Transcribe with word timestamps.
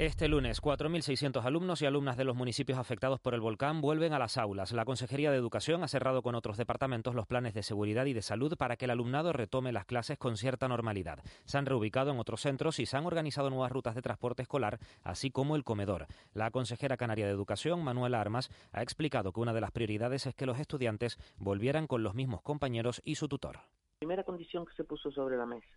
Este 0.00 0.28
lunes, 0.28 0.62
4.600 0.62 1.44
alumnos 1.44 1.82
y 1.82 1.84
alumnas 1.84 2.16
de 2.16 2.24
los 2.24 2.34
municipios 2.34 2.78
afectados 2.78 3.20
por 3.20 3.34
el 3.34 3.42
volcán 3.42 3.82
vuelven 3.82 4.14
a 4.14 4.18
las 4.18 4.38
aulas. 4.38 4.72
La 4.72 4.86
Consejería 4.86 5.30
de 5.30 5.36
Educación 5.36 5.84
ha 5.84 5.88
cerrado 5.88 6.22
con 6.22 6.34
otros 6.34 6.56
departamentos 6.56 7.14
los 7.14 7.26
planes 7.26 7.52
de 7.52 7.62
seguridad 7.62 8.06
y 8.06 8.14
de 8.14 8.22
salud 8.22 8.56
para 8.56 8.76
que 8.76 8.86
el 8.86 8.92
alumnado 8.92 9.34
retome 9.34 9.72
las 9.72 9.84
clases 9.84 10.16
con 10.16 10.38
cierta 10.38 10.68
normalidad. 10.68 11.22
Se 11.44 11.58
han 11.58 11.66
reubicado 11.66 12.12
en 12.12 12.18
otros 12.18 12.40
centros 12.40 12.78
y 12.78 12.86
se 12.86 12.96
han 12.96 13.04
organizado 13.04 13.50
nuevas 13.50 13.72
rutas 13.72 13.94
de 13.94 14.00
transporte 14.00 14.40
escolar, 14.40 14.78
así 15.02 15.30
como 15.30 15.54
el 15.54 15.64
comedor. 15.64 16.06
La 16.32 16.50
consejera 16.50 16.96
canaria 16.96 17.26
de 17.26 17.32
Educación, 17.32 17.84
Manuela 17.84 18.22
Armas, 18.22 18.48
ha 18.72 18.80
explicado 18.80 19.34
que 19.34 19.40
una 19.40 19.52
de 19.52 19.60
las 19.60 19.70
prioridades 19.70 20.26
es 20.26 20.34
que 20.34 20.46
los 20.46 20.58
estudiantes 20.58 21.18
volvieran 21.36 21.86
con 21.86 22.02
los 22.02 22.14
mismos 22.14 22.40
compañeros 22.40 23.02
y 23.04 23.16
su 23.16 23.28
tutor. 23.28 23.58
Primera 23.98 24.24
condición 24.24 24.64
que 24.64 24.72
se 24.72 24.84
puso 24.84 25.10
sobre 25.10 25.36
la 25.36 25.44
mesa. 25.44 25.68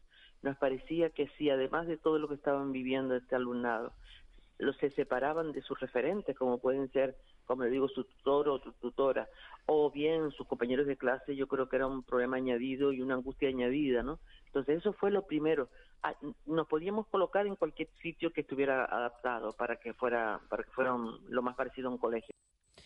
Nos 0.44 0.58
parecía 0.58 1.10
que 1.10 1.28
si 1.38 1.50
además 1.50 1.88
de 1.88 1.98
todo 1.98 2.20
lo 2.20 2.28
que 2.28 2.36
estaban 2.36 2.72
viviendo 2.72 3.16
este 3.16 3.36
alumnado, 3.36 3.94
los 4.60 4.78
se 4.78 4.92
separaban 4.92 5.52
de 5.52 5.62
sus 5.62 5.80
referentes, 5.80 6.38
como 6.38 6.60
pueden 6.60 6.92
ser, 6.92 7.16
como 7.46 7.64
le 7.64 7.70
digo, 7.70 7.88
su 7.88 8.04
tutor 8.04 8.50
o 8.50 8.60
tu 8.60 8.72
tutora, 8.74 9.28
o 9.66 9.90
bien 9.90 10.32
sus 10.32 10.48
compañeros 10.48 10.86
de 10.86 10.98
clase, 10.98 11.36
yo 11.36 11.48
creo 11.48 11.68
que 11.70 11.78
era 11.78 11.88
un 11.88 12.04
problema 12.04 12.38
añadido 12.38 12.92
y 12.92 13.02
una 13.02 13.16
angustia 13.16 13.50
añadida, 13.50 14.04
¿no? 14.04 14.20
Entonces 14.48 14.78
eso 14.78 14.94
fue 14.94 15.12
lo 15.12 15.26
primero. 15.26 15.70
Ah, 16.04 16.14
nos 16.46 16.68
podíamos 16.68 17.08
colocar 17.08 17.48
en 17.48 17.56
cualquier 17.56 17.88
sitio 18.02 18.32
que 18.32 18.42
estuviera 18.42 18.86
adaptado 18.86 19.54
para 19.54 19.78
que 19.78 19.94
fuera, 19.94 20.40
para 20.50 20.64
que 20.64 20.72
fuera 20.72 20.96
lo 21.30 21.42
más 21.42 21.56
parecido 21.56 21.88
a 21.88 21.92
un 21.92 21.98
colegio. 21.98 22.34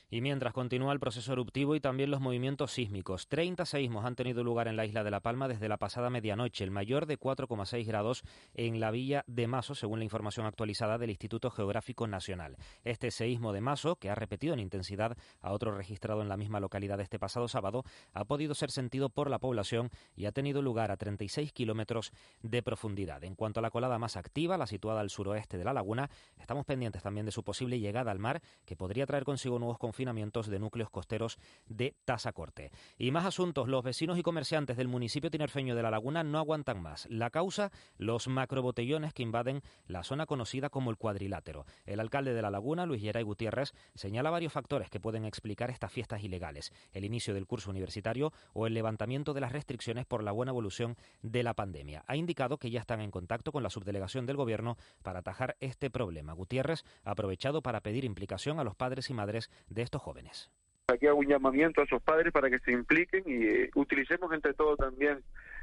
Y 0.10 0.22
mientras 0.22 0.54
continúa 0.54 0.94
el 0.94 1.02
proceso 1.02 1.34
eruptivo 1.34 1.76
y 1.76 1.82
también 1.82 2.10
los 2.10 2.22
movimientos 2.22 2.72
sísmicos, 2.72 3.28
30 3.28 3.66
seísmos 3.66 4.06
han 4.06 4.16
tenido 4.16 4.42
lugar 4.42 4.70
en 4.70 4.78
la 4.78 4.86
isla 4.86 5.04
de 5.04 5.12
La 5.12 5.20
Palma 5.20 5.50
desde 5.50 5.68
la 5.68 5.76
pasada 5.76 6.10
medianoche, 6.10 6.64
el 6.64 6.72
mayor 6.72 7.08
de 7.08 7.20
4,6 7.20 7.86
grados 7.86 8.24
en 8.54 8.80
la 8.80 8.90
villa 8.90 9.26
de 9.28 9.48
Maso, 9.48 9.76
según 9.76 10.00
la 10.00 10.06
información 10.06 10.46
actualizada 10.46 10.98
del 10.98 11.10
Instituto 11.10 11.52
Geográfico 11.52 12.08
Nacional. 12.08 12.56
Este 12.86 13.12
seísmo 13.12 13.52
de 13.52 13.60
Maso, 13.60 13.98
que 13.98 14.10
ha 14.10 14.16
repetido 14.16 14.54
en 14.54 14.62
intensidad 14.62 15.18
a 15.42 15.52
otro 15.52 15.76
registrado 15.76 16.22
en 16.22 16.30
la 16.30 16.38
misma 16.38 16.62
localidad 16.62 17.02
este 17.02 17.20
pasado 17.20 17.50
sábado, 17.50 17.84
ha 18.14 18.24
podido 18.24 18.54
ser 18.54 18.72
sentido 18.72 19.10
por 19.10 19.30
la 19.30 19.40
población 19.40 19.90
y 20.16 20.24
ha 20.24 20.32
tenido 20.32 20.62
lugar 20.62 20.90
a 20.90 20.96
36 20.96 21.52
kilómetros 21.52 22.14
de 22.42 22.64
profundidad. 22.64 23.26
En 23.26 23.36
cuanto 23.36 23.60
a 23.60 23.64
la 23.64 23.72
colada 23.72 24.00
más 24.00 24.16
activa, 24.16 24.58
la 24.58 24.68
situada 24.68 25.02
al 25.02 25.10
suroeste 25.10 25.58
de 25.58 25.66
la 25.66 25.74
laguna, 25.74 26.10
estamos 26.40 26.66
pendientes 26.66 27.04
también 27.04 27.26
de 27.26 27.34
su 27.34 27.44
posible 27.44 27.78
llegada 27.82 28.10
al 28.10 28.20
mar, 28.20 28.42
que 28.64 28.78
podría 28.78 29.06
traer 29.06 29.26
consigo 29.26 29.60
nuevos 29.60 29.78
conflictos 29.78 29.97
confinamientos 29.98 30.46
de 30.46 30.60
núcleos 30.60 30.92
costeros 30.92 31.40
de 31.66 31.96
Tasacorte. 32.06 32.70
Y 33.00 33.10
más 33.10 33.26
asuntos, 33.26 33.68
los 33.68 33.84
vecinos 33.84 34.20
y 34.20 34.22
comerciantes 34.22 34.78
del 34.78 34.88
municipio 34.88 35.32
tinerfeño 35.32 35.76
de 35.76 35.82
La 35.82 35.90
Laguna 35.90 36.24
no 36.24 36.38
aguantan 36.38 36.84
más. 36.84 37.08
La 37.10 37.32
causa, 37.32 37.72
los 37.98 38.28
macrobotellones 38.28 39.12
que 39.16 39.24
invaden 39.24 39.64
la 39.88 40.04
zona 40.04 40.28
conocida 40.28 40.70
como 40.70 40.92
el 40.92 40.98
cuadrilátero. 40.98 41.66
El 41.88 42.00
alcalde 42.00 42.36
de 42.36 42.44
La 42.44 42.52
Laguna, 42.52 42.86
Luis 42.86 43.02
Geray 43.02 43.24
Gutiérrez, 43.24 43.74
señala 43.96 44.30
varios 44.30 44.54
factores 44.54 44.92
que 44.92 45.00
pueden 45.00 45.26
explicar 45.26 45.72
estas 45.72 45.92
fiestas 45.92 46.24
ilegales. 46.24 46.72
El 46.92 47.04
inicio 47.04 47.34
del 47.34 47.48
curso 47.48 47.72
universitario 47.72 48.32
o 48.54 48.68
el 48.68 48.76
levantamiento 48.76 49.34
de 49.34 49.42
las 49.42 49.52
restricciones 49.52 50.06
por 50.06 50.22
la 50.22 50.32
buena 50.32 50.52
evolución 50.52 50.96
de 51.24 51.42
la 51.42 51.56
pandemia. 51.56 52.04
Ha 52.06 52.18
indicado 52.18 52.60
que 52.60 52.70
ya 52.70 52.82
están 52.82 53.02
en 53.02 53.10
contacto 53.10 53.52
con 53.52 53.64
la 53.64 53.72
subdelegación 53.72 54.28
del 54.28 54.38
gobierno 54.38 54.78
para 55.02 55.20
atajar 55.20 55.58
este 55.60 55.90
problema. 55.90 56.34
Gutiérrez 56.34 56.84
ha 57.04 57.12
aprovechado 57.12 57.64
para 57.64 57.82
pedir 57.82 58.06
implicación 58.06 58.60
a 58.60 58.64
los 58.64 58.76
padres 58.76 59.10
y 59.10 59.16
madres 59.16 59.50
de 59.70 59.87
estos 59.88 60.02
jóvenes. 60.02 60.50
Aquí 60.88 61.08
hago 61.08 61.20
un 61.20 61.28
llamamiento 61.28 61.82
a 61.82 61.84
esos 61.84 62.02
padres 62.02 62.32
para 62.32 62.50
que 62.50 62.60
se 62.60 62.72
impliquen 62.72 63.24
y 63.26 63.46
eh, 63.46 63.70
utilicemos 63.76 64.32
entre 64.32 64.54
todos 64.54 64.78
también 64.78 65.22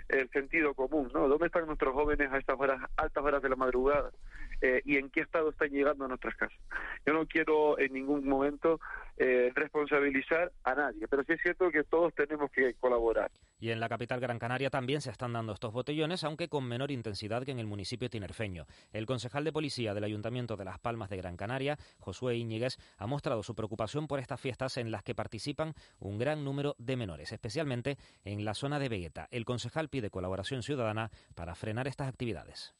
el 0.08 0.30
sentido 0.30 0.74
común, 0.74 1.10
¿no? 1.14 1.28
¿Dónde 1.28 1.46
están 1.46 1.66
nuestros 1.66 1.94
jóvenes 1.94 2.30
a 2.32 2.38
estas 2.38 2.58
horas, 2.58 2.80
altas 2.96 3.24
horas 3.24 3.42
de 3.42 3.48
la 3.48 3.56
madrugada? 3.56 4.10
Eh, 4.60 4.82
¿Y 4.84 4.96
en 4.96 5.10
qué 5.10 5.20
estado 5.20 5.50
están 5.50 5.70
llegando 5.70 6.04
a 6.04 6.08
nuestras 6.08 6.34
casas? 6.36 6.58
Yo 7.06 7.12
no 7.12 7.26
quiero 7.26 7.78
en 7.78 7.92
ningún 7.92 8.26
momento 8.26 8.80
eh, 9.16 9.52
responsabilizar 9.54 10.52
a 10.64 10.74
nadie, 10.74 11.06
pero 11.08 11.22
sí 11.24 11.32
es 11.32 11.40
cierto 11.42 11.70
que 11.70 11.84
todos 11.84 12.14
tenemos 12.14 12.50
que 12.50 12.74
colaborar. 12.74 13.30
Y 13.60 13.70
en 13.70 13.80
la 13.80 13.88
capital 13.88 14.20
Gran 14.20 14.38
Canaria 14.38 14.70
también 14.70 15.00
se 15.00 15.10
están 15.10 15.32
dando 15.32 15.52
estos 15.52 15.72
botellones, 15.72 16.24
aunque 16.24 16.48
con 16.48 16.68
menor 16.68 16.90
intensidad 16.90 17.44
que 17.44 17.52
en 17.52 17.58
el 17.58 17.66
municipio 17.66 18.10
tinerfeño. 18.10 18.66
El 18.92 19.06
concejal 19.06 19.44
de 19.44 19.52
policía 19.52 19.94
del 19.94 20.04
Ayuntamiento 20.04 20.56
de 20.56 20.64
Las 20.64 20.78
Palmas 20.78 21.10
de 21.10 21.16
Gran 21.16 21.36
Canaria, 21.36 21.78
Josué 21.98 22.36
Íñiguez, 22.36 22.76
ha 22.98 23.06
mostrado 23.06 23.42
su 23.42 23.54
preocupación 23.54 24.06
por 24.06 24.18
estas 24.18 24.40
fiestas 24.40 24.76
en 24.76 24.90
las 24.90 25.02
que 25.02 25.14
participan 25.14 25.74
un 25.98 26.18
gran 26.18 26.44
número 26.44 26.74
de 26.78 26.96
menores, 26.96 27.32
especialmente 27.32 27.96
en 28.24 28.44
la 28.44 28.54
zona 28.54 28.78
de 28.78 28.88
Vegueta. 28.88 29.28
El 29.30 29.44
concejal 29.44 29.88
pide 29.94 30.10
colaboración 30.10 30.64
ciudadana 30.64 31.12
para 31.36 31.54
frenar 31.54 31.86
estas 31.86 32.08
actividades. 32.08 32.74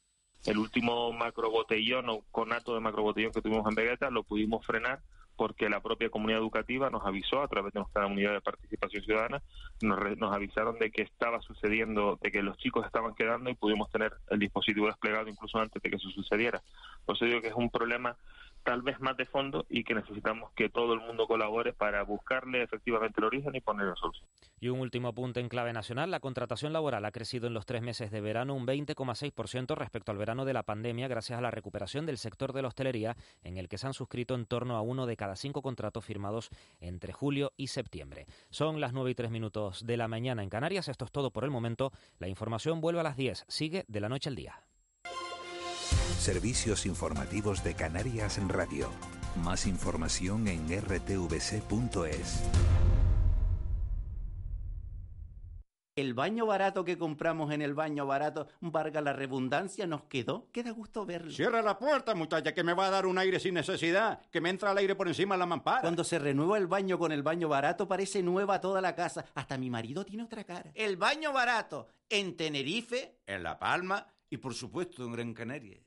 El 0.45 0.57
último 0.57 1.13
macrobotellón 1.13 2.09
o 2.09 2.25
conato 2.29 2.73
de 2.73 2.81
macrobotellón 2.81 3.31
que 3.31 3.41
tuvimos 3.41 3.65
en 3.69 3.75
Vegueta 3.75 4.09
lo 4.09 4.23
pudimos 4.23 4.65
frenar 4.65 4.99
porque 5.37 5.69
la 5.69 5.81
propia 5.81 6.09
comunidad 6.09 6.41
educativa 6.41 6.89
nos 6.89 7.05
avisó 7.05 7.41
a 7.41 7.47
través 7.47 7.71
de 7.71 7.79
nuestra 7.79 8.05
unidad 8.05 8.33
de 8.33 8.41
participación 8.41 9.01
ciudadana, 9.03 9.41
nos, 9.81 10.17
nos, 10.17 10.35
avisaron 10.35 10.77
de 10.77 10.91
que 10.91 11.03
estaba 11.03 11.41
sucediendo, 11.41 12.19
de 12.21 12.31
que 12.31 12.41
los 12.41 12.57
chicos 12.57 12.85
estaban 12.85 13.15
quedando 13.15 13.49
y 13.49 13.55
pudimos 13.55 13.89
tener 13.91 14.11
el 14.29 14.39
dispositivo 14.39 14.87
desplegado 14.87 15.29
incluso 15.29 15.57
antes 15.57 15.81
de 15.81 15.89
que 15.89 15.95
eso 15.95 16.09
sucediera. 16.09 16.61
Por 17.05 17.15
eso 17.15 17.23
digo 17.23 17.39
que 17.39 17.47
es 17.47 17.55
un 17.55 17.69
problema 17.69 18.17
tal 18.65 18.81
vez 18.81 18.99
más 18.99 19.15
de 19.15 19.25
fondo 19.27 19.65
y 19.69 19.83
que 19.83 19.93
necesitamos 19.93 20.51
que 20.55 20.69
todo 20.69 20.93
el 20.93 20.99
mundo 20.99 21.27
colabore 21.27 21.71
para 21.71 22.03
buscarle 22.03 22.63
efectivamente 22.63 23.19
el 23.19 23.25
origen 23.25 23.55
y 23.55 23.61
ponerle 23.61 23.93
solución. 23.95 24.25
Y 24.59 24.69
un 24.69 24.79
último 24.79 25.09
apunte 25.09 25.39
en 25.39 25.49
clave 25.49 25.71
nacional, 25.71 26.09
la 26.09 26.19
contratación 26.19 26.73
laboral 26.73 27.05
ha 27.05 27.11
crecido 27.11 27.45
en 27.47 27.53
los 27.53 27.67
tres 27.67 27.83
meses 27.83 28.09
de 28.09 28.21
verano 28.21 28.55
un 28.55 28.65
20,6% 28.65 29.75
respecto 29.75 30.11
al 30.11 30.17
verano 30.17 30.45
de 30.45 30.53
la 30.53 30.63
pandemia 30.63 31.07
gracias 31.07 31.37
a 31.37 31.41
la 31.41 31.51
recuperación 31.51 32.07
del 32.07 32.17
sector 32.17 32.53
de 32.53 32.63
la 32.63 32.69
hostelería 32.69 33.15
en 33.43 33.57
el 33.57 33.69
que 33.69 33.77
se 33.77 33.85
han 33.85 33.93
suscrito 33.93 34.33
en 34.33 34.47
torno 34.47 34.75
a 34.75 34.81
uno 34.81 35.05
de 35.05 35.15
cada 35.15 35.35
cinco 35.35 35.61
contratos 35.61 36.03
firmados 36.03 36.49
entre 36.79 37.13
julio 37.13 37.53
y 37.57 37.67
septiembre. 37.67 38.25
Son 38.49 38.81
las 38.81 38.93
9 38.93 39.11
y 39.11 39.15
3 39.15 39.29
minutos 39.29 39.85
de 39.85 39.97
la 39.97 40.07
mañana 40.07 40.41
en 40.41 40.49
Canarias. 40.49 40.87
Esto 40.87 41.05
es 41.05 41.11
todo 41.11 41.31
por 41.31 41.43
el 41.43 41.51
momento. 41.51 41.91
La 42.17 42.27
información 42.27 42.81
vuelve 42.81 43.01
a 43.01 43.03
las 43.03 43.15
10. 43.15 43.45
Sigue 43.47 43.85
de 43.87 43.99
la 43.99 44.09
noche 44.09 44.29
al 44.29 44.35
día. 44.35 44.64
Servicios 46.19 46.85
informativos 46.85 47.63
de 47.63 47.75
Canarias 47.75 48.37
en 48.39 48.49
Radio. 48.49 48.89
Más 49.43 49.67
información 49.67 50.47
en 50.47 50.65
rtvc.es. 50.81 52.43
El 55.95 56.13
baño 56.13 56.45
barato 56.45 56.83
que 56.83 56.97
compramos 56.97 57.51
en 57.53 57.61
el 57.61 57.73
baño 57.73 58.05
barato, 58.05 58.47
valga 58.59 59.01
la 59.01 59.13
redundancia, 59.13 59.87
nos 59.87 60.03
quedó. 60.03 60.47
Queda 60.51 60.71
gusto 60.71 61.05
verlo. 61.05 61.31
Cierra 61.31 61.61
la 61.61 61.77
puerta, 61.77 62.15
muchacha, 62.15 62.53
que 62.53 62.63
me 62.63 62.73
va 62.73 62.87
a 62.87 62.89
dar 62.89 63.05
un 63.05 63.17
aire 63.17 63.39
sin 63.39 63.53
necesidad, 63.53 64.19
que 64.31 64.41
me 64.41 64.49
entra 64.49 64.71
el 64.71 64.77
aire 64.79 64.95
por 64.95 65.07
encima 65.07 65.35
de 65.35 65.39
la 65.39 65.45
mampara. 65.45 65.81
Cuando 65.81 66.03
se 66.03 66.19
renueva 66.19 66.57
el 66.57 66.67
baño 66.67 66.97
con 66.97 67.11
el 67.11 67.23
baño 67.23 67.47
barato, 67.47 67.87
parece 67.87 68.23
nueva 68.23 68.59
toda 68.59 68.81
la 68.81 68.95
casa. 68.95 69.25
Hasta 69.35 69.57
mi 69.57 69.69
marido 69.69 70.03
tiene 70.03 70.23
otra 70.23 70.43
cara. 70.43 70.71
El 70.73 70.97
baño 70.97 71.31
barato, 71.31 71.87
en 72.09 72.35
Tenerife, 72.35 73.19
en 73.27 73.43
La 73.43 73.59
Palma 73.59 74.07
y 74.29 74.37
por 74.37 74.53
supuesto 74.53 75.05
en 75.05 75.13
Gran 75.13 75.33
Canaria. 75.33 75.79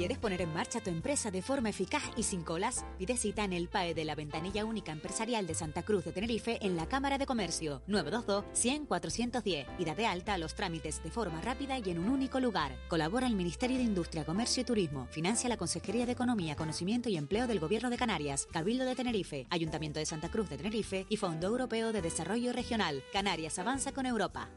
¿Quieres 0.00 0.16
poner 0.16 0.40
en 0.40 0.54
marcha 0.54 0.80
tu 0.80 0.88
empresa 0.88 1.30
de 1.30 1.42
forma 1.42 1.68
eficaz 1.68 2.02
y 2.16 2.22
sin 2.22 2.40
colas? 2.40 2.86
Pide 2.96 3.18
cita 3.18 3.44
en 3.44 3.52
el 3.52 3.68
PAE 3.68 3.92
de 3.92 4.06
la 4.06 4.14
Ventanilla 4.14 4.64
Única 4.64 4.92
Empresarial 4.92 5.46
de 5.46 5.52
Santa 5.52 5.82
Cruz 5.82 6.06
de 6.06 6.12
Tenerife 6.12 6.58
en 6.62 6.74
la 6.74 6.88
Cámara 6.88 7.18
de 7.18 7.26
Comercio 7.26 7.82
922-100-410 7.86 9.66
y 9.78 9.84
da 9.84 9.94
de 9.94 10.06
alta 10.06 10.38
los 10.38 10.54
trámites 10.54 11.02
de 11.02 11.10
forma 11.10 11.42
rápida 11.42 11.78
y 11.78 11.90
en 11.90 11.98
un 11.98 12.08
único 12.08 12.40
lugar. 12.40 12.74
Colabora 12.88 13.26
el 13.26 13.36
Ministerio 13.36 13.76
de 13.76 13.82
Industria, 13.82 14.24
Comercio 14.24 14.62
y 14.62 14.64
Turismo. 14.64 15.06
Financia 15.10 15.50
la 15.50 15.58
Consejería 15.58 16.06
de 16.06 16.12
Economía, 16.12 16.56
Conocimiento 16.56 17.10
y 17.10 17.18
Empleo 17.18 17.46
del 17.46 17.60
Gobierno 17.60 17.90
de 17.90 17.98
Canarias, 17.98 18.48
Cabildo 18.50 18.86
de 18.86 18.96
Tenerife, 18.96 19.48
Ayuntamiento 19.50 19.98
de 19.98 20.06
Santa 20.06 20.30
Cruz 20.30 20.48
de 20.48 20.56
Tenerife 20.56 21.04
y 21.10 21.18
Fondo 21.18 21.48
Europeo 21.48 21.92
de 21.92 22.00
Desarrollo 22.00 22.54
Regional. 22.54 23.04
Canarias 23.12 23.58
avanza 23.58 23.92
con 23.92 24.06
Europa. 24.06 24.48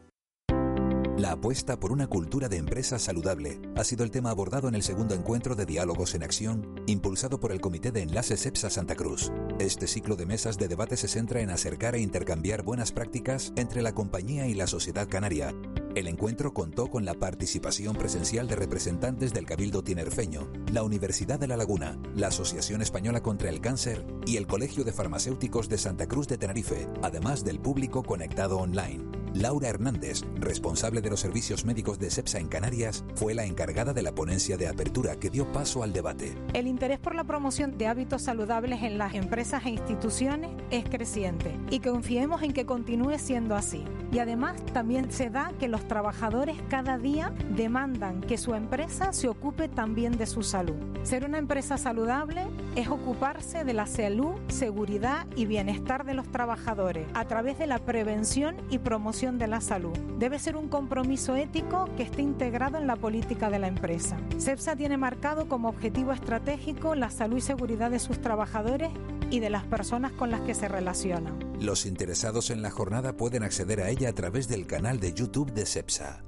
La 1.23 1.31
apuesta 1.31 1.79
por 1.79 1.93
una 1.93 2.07
cultura 2.07 2.49
de 2.49 2.57
empresa 2.57 2.99
saludable 2.99 3.61
ha 3.77 3.85
sido 3.85 4.03
el 4.03 4.11
tema 4.11 4.29
abordado 4.29 4.67
en 4.67 4.75
el 4.75 4.83
segundo 4.83 5.15
encuentro 5.15 5.55
de 5.55 5.65
Diálogos 5.65 6.15
en 6.15 6.23
Acción, 6.23 6.75
impulsado 6.85 7.39
por 7.39 7.53
el 7.53 7.61
Comité 7.61 7.93
de 7.93 8.01
Enlaces 8.01 8.45
EPSA 8.45 8.69
Santa 8.69 8.97
Cruz. 8.97 9.31
Este 9.57 9.87
ciclo 9.87 10.17
de 10.17 10.25
mesas 10.25 10.57
de 10.57 10.67
debate 10.67 10.97
se 10.97 11.07
centra 11.07 11.39
en 11.39 11.49
acercar 11.49 11.95
e 11.95 12.01
intercambiar 12.01 12.63
buenas 12.63 12.91
prácticas 12.91 13.53
entre 13.55 13.81
la 13.81 13.95
compañía 13.95 14.47
y 14.47 14.53
la 14.53 14.67
sociedad 14.67 15.07
canaria. 15.07 15.55
El 15.95 16.09
encuentro 16.09 16.53
contó 16.53 16.91
con 16.91 17.05
la 17.05 17.13
participación 17.13 17.95
presencial 17.95 18.49
de 18.49 18.57
representantes 18.57 19.31
del 19.31 19.45
Cabildo 19.45 19.81
Tinerfeño, 19.81 20.51
la 20.73 20.83
Universidad 20.83 21.39
de 21.39 21.47
La 21.47 21.55
Laguna, 21.55 21.97
la 22.17 22.27
Asociación 22.27 22.81
Española 22.81 23.23
contra 23.23 23.47
el 23.47 23.61
Cáncer 23.61 24.05
y 24.25 24.35
el 24.35 24.45
Colegio 24.45 24.83
de 24.83 24.91
Farmacéuticos 24.91 25.69
de 25.69 25.77
Santa 25.77 26.05
Cruz 26.05 26.27
de 26.27 26.37
Tenerife, 26.37 26.89
además 27.01 27.45
del 27.45 27.61
público 27.61 28.03
conectado 28.03 28.57
online. 28.57 29.22
Laura 29.33 29.67
Hernández, 29.67 30.21
responsable 30.35 31.01
de 31.01 31.09
los 31.09 31.19
servicios 31.19 31.65
médicos 31.65 31.97
de 31.97 32.11
SEPSA 32.11 32.37
en 32.37 32.47
Canarias, 32.47 33.03
fue 33.15 33.33
la 33.33 33.45
encargada 33.45 33.91
de 33.91 34.03
la 34.03 34.13
ponencia 34.13 34.57
de 34.57 34.67
apertura 34.67 35.15
que 35.15 35.31
dio 35.31 35.51
paso 35.51 35.81
al 35.81 35.91
debate. 35.91 36.37
El 36.53 36.67
interés 36.67 36.99
por 36.99 37.15
la 37.15 37.23
promoción 37.23 37.75
de 37.77 37.87
hábitos 37.87 38.21
saludables 38.21 38.83
en 38.83 38.99
las 38.99 39.15
empresas 39.15 39.65
e 39.65 39.71
instituciones 39.71 40.51
es 40.69 40.83
creciente 40.83 41.57
y 41.71 41.79
confiemos 41.79 42.43
en 42.43 42.53
que 42.53 42.67
continúe 42.67 43.17
siendo 43.17 43.55
así. 43.55 43.83
Y 44.11 44.19
además 44.19 44.63
también 44.73 45.11
se 45.11 45.31
da 45.31 45.51
que 45.59 45.67
los 45.67 45.87
trabajadores 45.87 46.57
cada 46.69 46.99
día 46.99 47.33
demandan 47.55 48.21
que 48.21 48.37
su 48.37 48.53
empresa 48.53 49.13
se 49.13 49.27
ocupe 49.27 49.67
también 49.67 50.15
de 50.15 50.27
su 50.27 50.43
salud. 50.43 50.75
Ser 51.01 51.25
una 51.25 51.39
empresa 51.39 51.79
saludable 51.79 52.45
es 52.75 52.87
ocuparse 52.87 53.63
de 53.63 53.73
la 53.73 53.87
salud, 53.87 54.35
seguridad 54.47 55.25
y 55.35 55.47
bienestar 55.47 56.05
de 56.05 56.13
los 56.13 56.31
trabajadores 56.31 57.07
a 57.15 57.25
través 57.25 57.57
de 57.57 57.65
la 57.65 57.79
prevención 57.79 58.55
y 58.69 58.77
promoción 58.77 59.22
de 59.31 59.47
la 59.47 59.61
salud. 59.61 59.97
Debe 60.19 60.37
ser 60.37 60.57
un 60.57 60.67
compromiso 60.67 61.37
ético 61.37 61.87
que 61.95 62.03
esté 62.03 62.21
integrado 62.21 62.77
en 62.77 62.87
la 62.87 62.97
política 62.97 63.49
de 63.49 63.57
la 63.57 63.67
empresa. 63.67 64.17
CEPSA 64.37 64.75
tiene 64.75 64.97
marcado 64.97 65.47
como 65.47 65.69
objetivo 65.69 66.11
estratégico 66.11 66.93
la 66.93 67.09
salud 67.09 67.37
y 67.37 67.41
seguridad 67.41 67.89
de 67.89 67.99
sus 67.99 68.19
trabajadores 68.19 68.91
y 69.29 69.39
de 69.39 69.49
las 69.49 69.63
personas 69.63 70.11
con 70.11 70.29
las 70.29 70.41
que 70.41 70.53
se 70.53 70.67
relacionan. 70.67 71.39
Los 71.61 71.85
interesados 71.85 72.49
en 72.49 72.61
la 72.61 72.69
jornada 72.69 73.15
pueden 73.15 73.43
acceder 73.43 73.79
a 73.79 73.89
ella 73.89 74.09
a 74.09 74.13
través 74.13 74.49
del 74.49 74.67
canal 74.67 74.99
de 74.99 75.13
YouTube 75.13 75.53
de 75.53 75.65
CEPSA. 75.65 76.21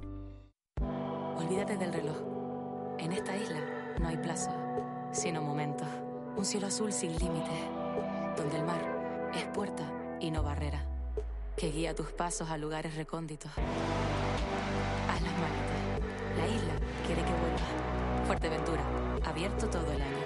Olvídate 1.36 1.76
del 1.76 1.92
reloj. 1.92 2.16
En 2.98 3.12
esta 3.12 3.36
isla 3.36 3.60
no 4.00 4.08
hay 4.08 4.16
plazo, 4.16 4.50
sino 5.12 5.42
momentos. 5.42 5.88
Un 6.34 6.46
cielo 6.46 6.68
azul 6.68 6.92
sin 6.92 7.12
límites, 7.18 7.60
donde 8.38 8.56
el 8.56 8.64
mar 8.64 9.30
es 9.34 9.44
puerta 9.48 9.84
y 10.18 10.30
no 10.30 10.42
barrera 10.42 10.95
que 11.56 11.70
guía 11.70 11.94
tus 11.94 12.12
pasos 12.12 12.50
a 12.50 12.58
lugares 12.58 12.94
recónditos. 12.96 13.50
Haz 15.08 15.22
las 15.22 15.32
maletas. 15.32 16.36
La 16.36 16.46
isla 16.46 16.74
quiere 17.06 17.22
que 17.22 17.30
vuelvas. 17.30 18.26
Fuerteventura, 18.26 18.82
abierto 19.24 19.68
todo 19.68 19.90
el 19.90 20.02
año. 20.02 20.25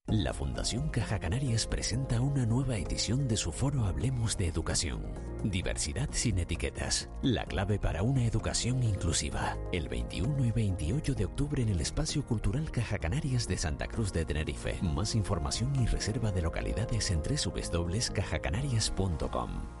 La 0.11 0.33
Fundación 0.33 0.89
Caja 0.89 1.19
Canarias 1.19 1.65
presenta 1.65 2.19
una 2.19 2.45
nueva 2.45 2.75
edición 2.75 3.29
de 3.29 3.37
su 3.37 3.53
foro 3.53 3.85
Hablemos 3.85 4.35
de 4.35 4.45
Educación. 4.45 5.13
Diversidad 5.45 6.09
sin 6.11 6.37
etiquetas. 6.37 7.07
La 7.21 7.45
clave 7.45 7.79
para 7.79 8.03
una 8.03 8.25
educación 8.25 8.83
inclusiva. 8.83 9.57
El 9.71 9.87
21 9.87 10.43
y 10.43 10.51
28 10.51 11.13
de 11.13 11.23
octubre 11.23 11.63
en 11.63 11.69
el 11.69 11.79
Espacio 11.79 12.25
Cultural 12.25 12.69
Caja 12.71 12.99
Canarias 12.99 13.47
de 13.47 13.55
Santa 13.55 13.87
Cruz 13.87 14.11
de 14.11 14.25
Tenerife. 14.25 14.77
Más 14.81 15.15
información 15.15 15.73
y 15.81 15.85
reserva 15.85 16.33
de 16.33 16.41
localidades 16.41 17.09
en 17.09 17.21
www.cajacanarias.com. 17.23 19.80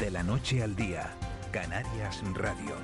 De 0.00 0.10
la 0.10 0.22
noche 0.22 0.62
al 0.62 0.74
día, 0.76 1.14
Canarias 1.52 2.22
Radio. 2.32 2.74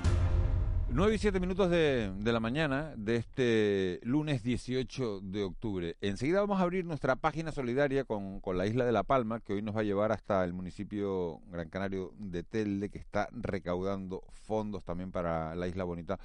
9 0.89 1.15
y 1.15 1.17
7 1.17 1.39
minutos 1.39 1.71
de, 1.71 2.13
de, 2.15 2.31
la 2.31 2.39
mañana 2.39 2.93
de 2.95 3.15
este 3.15 3.99
lunes 4.03 4.43
18 4.43 5.21
de 5.21 5.43
octubre. 5.43 5.97
Enseguida 6.01 6.41
vamos 6.41 6.59
a 6.59 6.61
abrir 6.61 6.85
nuestra 6.85 7.15
página 7.15 7.51
solidaria 7.51 8.03
con, 8.03 8.39
con, 8.39 8.55
la 8.55 8.67
isla 8.67 8.85
de 8.85 8.91
La 8.91 9.01
Palma, 9.01 9.39
que 9.39 9.53
hoy 9.53 9.63
nos 9.63 9.75
va 9.75 9.79
a 9.79 9.83
llevar 9.83 10.11
hasta 10.11 10.43
el 10.43 10.53
municipio 10.53 11.39
Gran 11.47 11.69
Canario 11.69 12.13
de 12.19 12.43
Telde, 12.43 12.89
que 12.89 12.99
está 12.99 13.29
recaudando 13.31 14.21
fondos 14.43 14.83
también 14.83 15.11
para 15.11 15.55
la 15.55 15.67
isla 15.67 15.85
bonita 15.85 16.19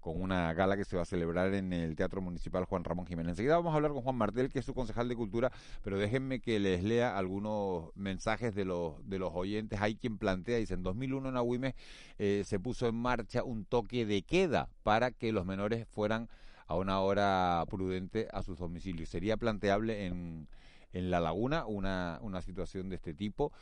con 0.00 0.20
una 0.20 0.52
gala 0.54 0.76
que 0.76 0.84
se 0.84 0.96
va 0.96 1.02
a 1.02 1.06
celebrar 1.06 1.54
en 1.54 1.72
el 1.72 1.96
Teatro 1.96 2.20
Municipal 2.20 2.64
Juan 2.64 2.84
Ramón 2.84 3.06
Jiménez. 3.06 3.32
Enseguida 3.32 3.56
vamos 3.56 3.72
a 3.72 3.76
hablar 3.76 3.92
con 3.92 4.02
Juan 4.02 4.16
Martel, 4.16 4.50
que 4.50 4.60
es 4.60 4.64
su 4.64 4.74
concejal 4.74 5.08
de 5.08 5.16
Cultura, 5.16 5.50
pero 5.82 5.98
déjenme 5.98 6.40
que 6.40 6.58
les 6.60 6.82
lea 6.82 7.16
algunos 7.16 7.90
mensajes 7.94 8.54
de 8.54 8.64
los, 8.64 8.94
de 9.08 9.18
los 9.18 9.32
oyentes. 9.34 9.80
Hay 9.80 9.96
quien 9.96 10.18
plantea, 10.18 10.58
dice, 10.58 10.74
en 10.74 10.82
2001 10.82 11.28
en 11.28 11.36
Agüime 11.36 11.74
eh, 12.18 12.42
se 12.46 12.60
puso 12.60 12.86
en 12.86 12.94
marcha 12.94 13.42
un 13.44 13.64
toque 13.64 14.06
de 14.06 14.22
queda 14.22 14.68
para 14.82 15.10
que 15.10 15.32
los 15.32 15.44
menores 15.44 15.86
fueran 15.88 16.28
a 16.66 16.76
una 16.76 17.00
hora 17.00 17.64
prudente 17.68 18.28
a 18.32 18.42
sus 18.42 18.58
domicilios. 18.58 19.08
¿Sería 19.08 19.36
planteable 19.36 20.06
en, 20.06 20.48
en 20.92 21.10
La 21.10 21.18
Laguna 21.18 21.66
una, 21.66 22.18
una 22.22 22.42
situación 22.42 22.88
de 22.88 22.96
este 22.96 23.14
tipo? 23.14 23.52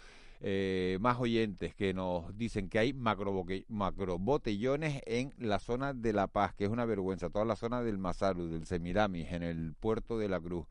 Eh, 0.40 0.98
más 1.00 1.18
oyentes 1.18 1.74
que 1.74 1.94
nos 1.94 2.36
dicen 2.36 2.68
que 2.68 2.78
hay 2.78 2.92
macro, 2.92 3.44
macro 3.68 4.18
botellones 4.18 5.02
en 5.06 5.32
la 5.38 5.58
zona 5.58 5.94
de 5.94 6.12
La 6.12 6.26
Paz, 6.26 6.54
que 6.54 6.64
es 6.64 6.70
una 6.70 6.84
vergüenza, 6.84 7.30
toda 7.30 7.44
la 7.44 7.56
zona 7.56 7.82
del 7.82 7.98
Mazaru, 7.98 8.48
del 8.48 8.66
Semiramis, 8.66 9.32
en 9.32 9.42
el 9.42 9.74
puerto 9.74 10.18
de 10.18 10.28
la 10.28 10.40
Cruz. 10.40 10.66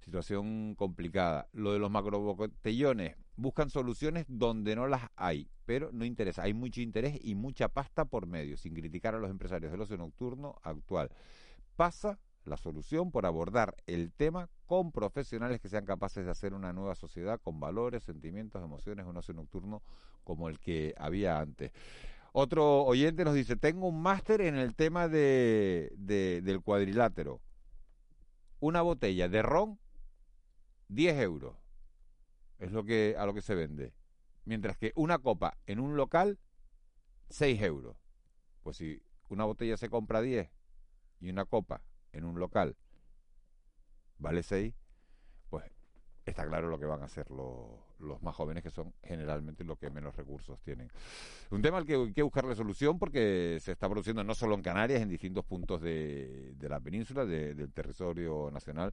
Situación 0.00 0.74
complicada. 0.74 1.48
Lo 1.52 1.72
de 1.72 1.78
los 1.78 1.90
macro 1.90 2.18
botellones, 2.20 3.16
buscan 3.36 3.70
soluciones 3.70 4.24
donde 4.28 4.74
no 4.74 4.88
las 4.88 5.02
hay, 5.16 5.48
pero 5.64 5.90
no 5.92 6.04
interesa. 6.04 6.42
Hay 6.42 6.54
mucho 6.54 6.80
interés 6.80 7.18
y 7.22 7.34
mucha 7.34 7.68
pasta 7.68 8.04
por 8.04 8.26
medio, 8.26 8.56
sin 8.56 8.74
criticar 8.74 9.14
a 9.14 9.18
los 9.18 9.30
empresarios 9.30 9.70
del 9.70 9.80
ocio 9.80 9.96
nocturno 9.96 10.56
actual. 10.62 11.10
Pasa 11.76 12.18
la 12.44 12.56
solución 12.56 13.10
por 13.10 13.26
abordar 13.26 13.76
el 13.86 14.12
tema 14.12 14.48
con 14.66 14.92
profesionales 14.92 15.60
que 15.60 15.68
sean 15.68 15.84
capaces 15.84 16.24
de 16.24 16.30
hacer 16.30 16.54
una 16.54 16.72
nueva 16.72 16.94
sociedad 16.94 17.40
con 17.40 17.60
valores, 17.60 18.02
sentimientos, 18.02 18.62
emociones, 18.62 19.06
un 19.06 19.16
ocio 19.16 19.34
nocturno 19.34 19.82
como 20.24 20.48
el 20.48 20.58
que 20.58 20.94
había 20.98 21.38
antes. 21.38 21.72
Otro 22.32 22.84
oyente 22.84 23.24
nos 23.24 23.34
dice, 23.34 23.56
tengo 23.56 23.88
un 23.88 24.00
máster 24.00 24.40
en 24.40 24.56
el 24.56 24.74
tema 24.74 25.06
de, 25.08 25.92
del 25.98 26.62
cuadrilátero. 26.62 27.40
Una 28.58 28.80
botella 28.80 29.28
de 29.28 29.42
ron, 29.42 29.78
10 30.88 31.20
euros. 31.20 31.56
Es 32.58 32.72
lo 32.72 32.84
que, 32.84 33.16
a 33.18 33.26
lo 33.26 33.34
que 33.34 33.42
se 33.42 33.54
vende. 33.54 33.92
Mientras 34.44 34.78
que 34.78 34.92
una 34.94 35.18
copa 35.18 35.58
en 35.66 35.78
un 35.78 35.96
local, 35.96 36.38
6 37.28 37.60
euros. 37.62 37.96
Pues 38.62 38.78
si 38.78 39.02
una 39.28 39.44
botella 39.44 39.76
se 39.76 39.90
compra 39.90 40.22
10 40.22 40.50
y 41.20 41.30
una 41.30 41.44
copa 41.44 41.82
en 42.12 42.24
un 42.24 42.38
local 42.38 42.76
vale 44.22 44.42
6, 44.42 44.72
pues 45.50 45.64
está 46.24 46.46
claro 46.46 46.68
lo 46.68 46.78
que 46.78 46.86
van 46.86 47.02
a 47.02 47.06
hacer 47.06 47.30
los, 47.30 47.68
los, 47.98 48.22
más 48.22 48.34
jóvenes, 48.34 48.62
que 48.62 48.70
son 48.70 48.94
generalmente 49.02 49.64
los 49.64 49.78
que 49.78 49.90
menos 49.90 50.14
recursos 50.16 50.60
tienen. 50.62 50.90
Un 51.50 51.60
tema 51.60 51.78
al 51.78 51.84
que 51.84 51.94
hay 51.96 52.12
que 52.12 52.22
buscarle 52.22 52.54
solución 52.54 52.98
porque 52.98 53.58
se 53.60 53.72
está 53.72 53.88
produciendo 53.88 54.22
no 54.22 54.34
solo 54.34 54.54
en 54.54 54.62
Canarias, 54.62 55.02
en 55.02 55.08
distintos 55.08 55.44
puntos 55.44 55.82
de, 55.82 56.54
de 56.54 56.68
la 56.68 56.80
península, 56.80 57.26
del 57.26 57.72
territorio 57.72 58.50
nacional. 58.52 58.92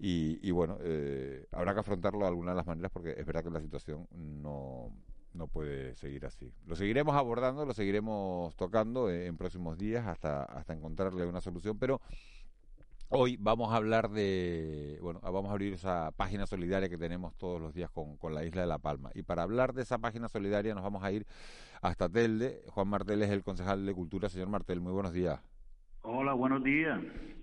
Y, 0.00 0.38
y 0.46 0.50
bueno, 0.52 0.78
eh, 0.80 1.46
habrá 1.52 1.74
que 1.74 1.80
afrontarlo 1.80 2.20
de 2.20 2.28
alguna 2.28 2.52
de 2.52 2.56
las 2.56 2.66
maneras 2.66 2.90
porque 2.92 3.14
es 3.18 3.26
verdad 3.26 3.42
que 3.42 3.50
la 3.50 3.60
situación 3.60 4.06
no, 4.12 4.92
no 5.34 5.46
puede 5.46 5.94
seguir 5.94 6.26
así. 6.26 6.52
Lo 6.66 6.76
seguiremos 6.76 7.14
abordando, 7.14 7.64
lo 7.64 7.74
seguiremos 7.74 8.54
tocando 8.56 9.10
en, 9.10 9.36
próximos 9.36 9.78
días 9.78 10.06
hasta, 10.06 10.44
hasta 10.44 10.72
encontrarle 10.72 11.26
una 11.26 11.40
solución, 11.40 11.78
pero 11.78 12.00
hoy 13.08 13.36
vamos 13.38 13.72
a 13.72 13.76
hablar 13.76 14.10
de, 14.10 14.98
bueno, 15.00 15.20
vamos 15.20 15.46
a 15.46 15.52
abrir 15.52 15.72
esa 15.72 16.12
página 16.12 16.46
solidaria 16.46 16.88
que 16.88 16.98
tenemos 16.98 17.34
todos 17.36 17.60
los 17.60 17.74
días 17.74 17.90
con, 17.90 18.16
con 18.16 18.34
la 18.34 18.44
isla 18.44 18.62
de 18.62 18.66
La 18.66 18.78
Palma. 18.78 19.10
Y 19.14 19.22
para 19.22 19.42
hablar 19.42 19.72
de 19.74 19.82
esa 19.82 19.98
página 19.98 20.28
solidaria 20.28 20.74
nos 20.74 20.84
vamos 20.84 21.02
a 21.02 21.12
ir 21.12 21.26
hasta 21.82 22.08
Telde. 22.08 22.62
Juan 22.68 22.88
Martel 22.88 23.22
es 23.22 23.30
el 23.30 23.42
concejal 23.42 23.86
de 23.86 23.94
Cultura. 23.94 24.28
Señor 24.28 24.48
Martel, 24.48 24.80
muy 24.80 24.92
buenos 24.92 25.12
días. 25.12 25.40
Hola, 26.02 26.32
buenos 26.32 26.62
días. 26.62 27.00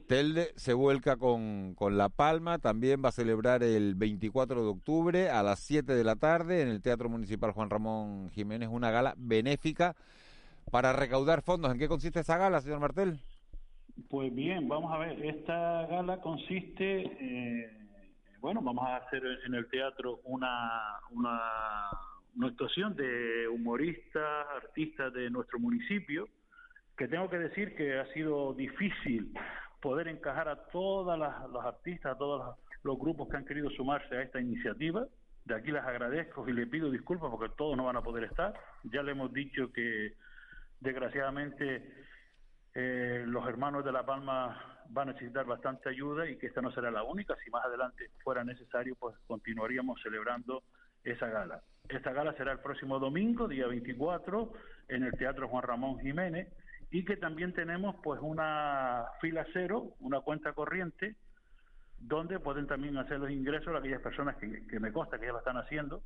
Telde 0.08 0.52
se 0.56 0.74
vuelca 0.74 1.18
con, 1.18 1.74
con 1.74 1.98
La 1.98 2.10
Palma, 2.10 2.60
también 2.60 3.02
va 3.04 3.10
a 3.10 3.12
celebrar 3.12 3.64
el 3.64 3.96
24 3.96 4.64
de 4.64 4.70
octubre 4.70 5.30
a 5.32 5.42
las 5.42 5.60
7 5.62 5.96
de 5.96 6.04
la 6.04 6.16
tarde 6.16 6.62
en 6.62 6.68
el 6.68 6.84
Teatro 6.84 7.10
Municipal 7.10 7.52
Juan 7.54 7.72
Ramón 7.72 8.30
Jiménez 8.30 8.70
una 8.72 8.92
gala 8.92 9.16
benéfica 9.18 9.96
para 10.70 10.94
recaudar 10.94 11.42
fondos. 11.42 11.72
¿En 11.72 11.80
qué 11.80 11.88
consiste 11.88 12.20
esa 12.20 12.38
gala, 12.38 12.62
señor 12.62 12.82
Martel? 12.82 13.18
Pues 14.08 14.34
bien, 14.36 14.68
vamos 14.68 14.94
a 14.94 15.00
ver, 15.00 15.26
esta 15.26 15.88
gala 15.88 16.22
consiste, 16.22 17.02
eh, 17.02 17.72
bueno, 18.42 18.62
vamos 18.62 18.86
a 18.88 18.98
hacer 18.98 19.24
en 19.48 19.56
el 19.56 19.68
teatro 19.70 20.20
una, 20.26 21.00
una, 21.10 21.42
una 22.36 22.48
actuación 22.48 22.96
de 22.96 23.48
humoristas, 23.48 24.46
artistas 24.56 25.12
de 25.14 25.32
nuestro 25.32 25.58
municipio, 25.58 26.30
que 26.96 27.08
tengo 27.08 27.28
que 27.28 27.40
decir 27.40 27.76
que 27.76 27.98
ha 27.98 28.06
sido 28.14 28.54
difícil 28.54 29.34
poder 29.82 30.08
encajar 30.08 30.48
a 30.48 30.56
todas 30.68 31.18
las, 31.18 31.50
los 31.50 31.64
artistas, 31.64 32.14
a 32.14 32.18
todos 32.18 32.58
los, 32.84 33.00
grupos 33.00 33.30
que 33.30 33.38
han 33.38 33.46
querido 33.46 33.70
sumarse 33.72 34.16
a 34.16 34.22
esta 34.22 34.40
iniciativa. 34.40 35.06
De 35.44 35.56
aquí 35.56 35.72
les 35.72 35.84
agradezco 35.84 36.48
y 36.48 36.54
les 36.54 36.68
pido 36.68 36.90
disculpas 36.90 37.30
porque 37.30 37.54
todos 37.56 37.78
no 37.78 37.86
van 37.86 37.98
a 37.98 38.02
poder 38.02 38.26
estar. 38.26 38.54
Ya 38.84 39.04
le 39.04 39.12
hemos 39.12 39.32
dicho 39.34 39.72
que 39.72 40.14
desgraciadamente 40.80 42.06
eh, 42.74 43.24
los 43.28 43.48
hermanos 43.48 43.86
de 43.86 43.92
La 43.92 44.06
Palma 44.06 44.84
van 44.90 45.10
a 45.10 45.14
necesitar 45.14 45.46
bastante 45.46 45.90
ayuda 45.90 46.30
y 46.30 46.38
que 46.38 46.48
esta 46.48 46.62
no 46.62 46.72
será 46.72 46.92
la 46.92 47.04
única. 47.04 47.36
Si 47.44 47.50
más 47.50 47.66
adelante 47.66 48.10
fuera 48.24 48.44
necesario, 48.44 48.96
pues 48.96 49.16
continuaríamos 49.28 50.02
celebrando 50.02 50.64
esa 51.04 51.28
gala. 51.28 51.62
Esta 51.90 52.12
gala 52.12 52.34
será 52.34 52.52
el 52.52 52.60
próximo 52.60 53.00
domingo, 53.00 53.48
día 53.48 53.68
24, 53.68 54.52
en 54.90 55.04
el 55.04 55.12
Teatro 55.14 55.48
Juan 55.48 55.64
Ramón 55.64 56.00
Jiménez 56.00 56.48
y 56.92 57.04
que 57.06 57.18
también 57.18 57.54
tenemos 57.54 57.96
pues 58.04 58.20
una 58.22 59.06
fila 59.22 59.46
cero, 59.54 59.94
una 60.00 60.22
cuenta 60.22 60.54
corriente, 60.54 61.16
donde 61.98 62.40
pueden 62.40 62.68
también 62.68 62.98
hacer 62.98 63.20
los 63.20 63.32
ingresos 63.32 63.74
a 63.74 63.80
aquellas 63.80 64.02
personas 64.02 64.36
que, 64.38 64.66
que 64.68 64.80
me 64.80 64.92
consta 64.92 65.20
que 65.20 65.26
ya 65.26 65.32
lo 65.32 65.40
están 65.40 65.58
haciendo, 65.58 66.04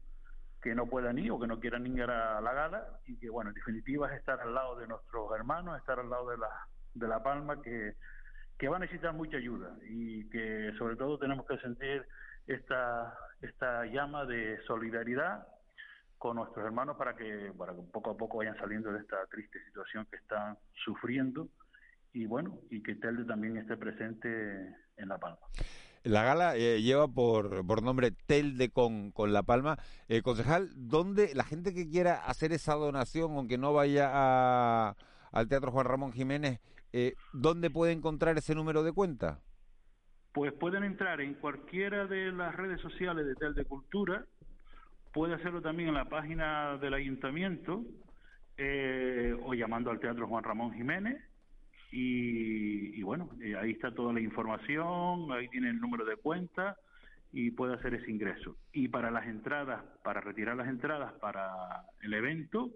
que 0.62 0.75
no 0.75 0.88
puedan 0.88 1.17
ir 1.17 1.31
o 1.31 1.39
que 1.39 1.48
no 1.48 1.59
quieran 1.59 1.86
ir 1.88 2.03
a 2.03 2.41
la 2.41 2.53
gala 2.53 3.00
y 3.05 3.17
que 3.17 3.29
bueno, 3.29 3.50
en 3.50 3.55
definitiva 3.55 4.12
es 4.12 4.19
estar 4.19 4.39
al 4.39 4.53
lado 4.53 4.77
de 4.77 4.88
nuestros 4.88 5.31
hermanos, 5.36 5.77
estar 5.77 6.00
al 6.00 6.09
lado 6.09 6.29
de 6.29 6.38
la, 6.38 6.50
de 6.93 7.07
la 7.07 7.24
Palma 7.24 7.62
que, 7.62 7.95
que 8.57 8.67
va 8.67 8.77
a 8.77 8.79
necesitar 8.79 9.13
mucha 9.13 9.38
ayuda 9.38 9.75
y 9.88 10.29
que 10.29 10.74
sobre 10.77 10.95
todo 10.95 11.17
tenemos 11.17 11.45
que 11.45 11.57
sentir 11.59 12.05
esta, 12.48 13.17
esta 13.41 13.86
llama 13.86 14.25
de 14.25 14.59
solidaridad 14.65 15.48
con 16.19 16.35
nuestros 16.35 16.63
hermanos 16.65 16.97
para 16.97 17.15
que, 17.15 17.51
para 17.57 17.73
que 17.73 17.81
poco 17.81 18.11
a 18.11 18.17
poco 18.17 18.38
vayan 18.38 18.57
saliendo 18.57 18.91
de 18.91 18.99
esta 18.99 19.25
triste 19.31 19.57
situación 19.65 20.05
que 20.11 20.17
están 20.17 20.57
sufriendo 20.85 21.47
y 22.13 22.25
bueno, 22.25 22.59
y 22.69 22.83
que 22.83 22.95
Telde 22.95 23.23
también 23.23 23.57
esté 23.57 23.77
presente 23.77 24.27
en 24.97 25.07
La 25.07 25.17
Palma. 25.17 25.39
La 26.03 26.23
gala 26.23 26.55
eh, 26.55 26.81
lleva 26.81 27.07
por, 27.07 27.65
por 27.65 27.81
nombre 27.81 28.11
Telde 28.11 28.69
con, 28.69 29.11
con 29.11 29.31
La 29.31 29.43
Palma. 29.43 29.77
Eh, 30.07 30.21
concejal, 30.21 30.69
¿dónde 30.75 31.33
la 31.35 31.43
gente 31.43 31.73
que 31.73 31.89
quiera 31.89 32.25
hacer 32.25 32.51
esa 32.51 32.75
donación, 32.75 33.31
aunque 33.35 33.57
no 33.57 33.73
vaya 33.73 34.09
a, 34.11 34.95
al 35.31 35.47
Teatro 35.47 35.71
Juan 35.71 35.85
Ramón 35.85 36.11
Jiménez, 36.11 36.59
eh, 36.91 37.15
¿dónde 37.33 37.69
puede 37.69 37.93
encontrar 37.93 38.38
ese 38.38 38.55
número 38.55 38.83
de 38.83 38.91
cuenta? 38.91 39.39
Pues 40.33 40.51
pueden 40.53 40.83
entrar 40.83 41.21
en 41.21 41.33
cualquiera 41.35 42.07
de 42.07 42.31
las 42.31 42.55
redes 42.55 42.81
sociales 42.81 43.25
de 43.25 43.35
Telde 43.35 43.65
Cultura, 43.65 44.25
puede 45.13 45.35
hacerlo 45.35 45.61
también 45.61 45.89
en 45.89 45.95
la 45.95 46.05
página 46.05 46.77
del 46.77 46.93
ayuntamiento 46.93 47.83
eh, 48.57 49.35
o 49.43 49.53
llamando 49.53 49.89
al 49.89 49.99
Teatro 49.99 50.27
Juan 50.27 50.43
Ramón 50.43 50.73
Jiménez. 50.73 51.21
Y, 51.91 53.01
bueno, 53.01 53.29
eh, 53.41 53.55
ahí 53.55 53.71
está 53.71 53.91
toda 53.91 54.13
la 54.13 54.19
información, 54.19 55.31
ahí 55.31 55.47
tiene 55.47 55.69
el 55.69 55.79
número 55.79 56.05
de 56.05 56.17
cuenta 56.17 56.77
y 57.31 57.51
puede 57.51 57.73
hacer 57.73 57.95
ese 57.95 58.11
ingreso. 58.11 58.57
Y 58.73 58.89
para 58.89 59.09
las 59.09 59.25
entradas, 59.25 59.83
para 60.03 60.21
retirar 60.21 60.55
las 60.55 60.67
entradas 60.67 61.13
para 61.13 61.83
el 62.01 62.13
evento, 62.13 62.69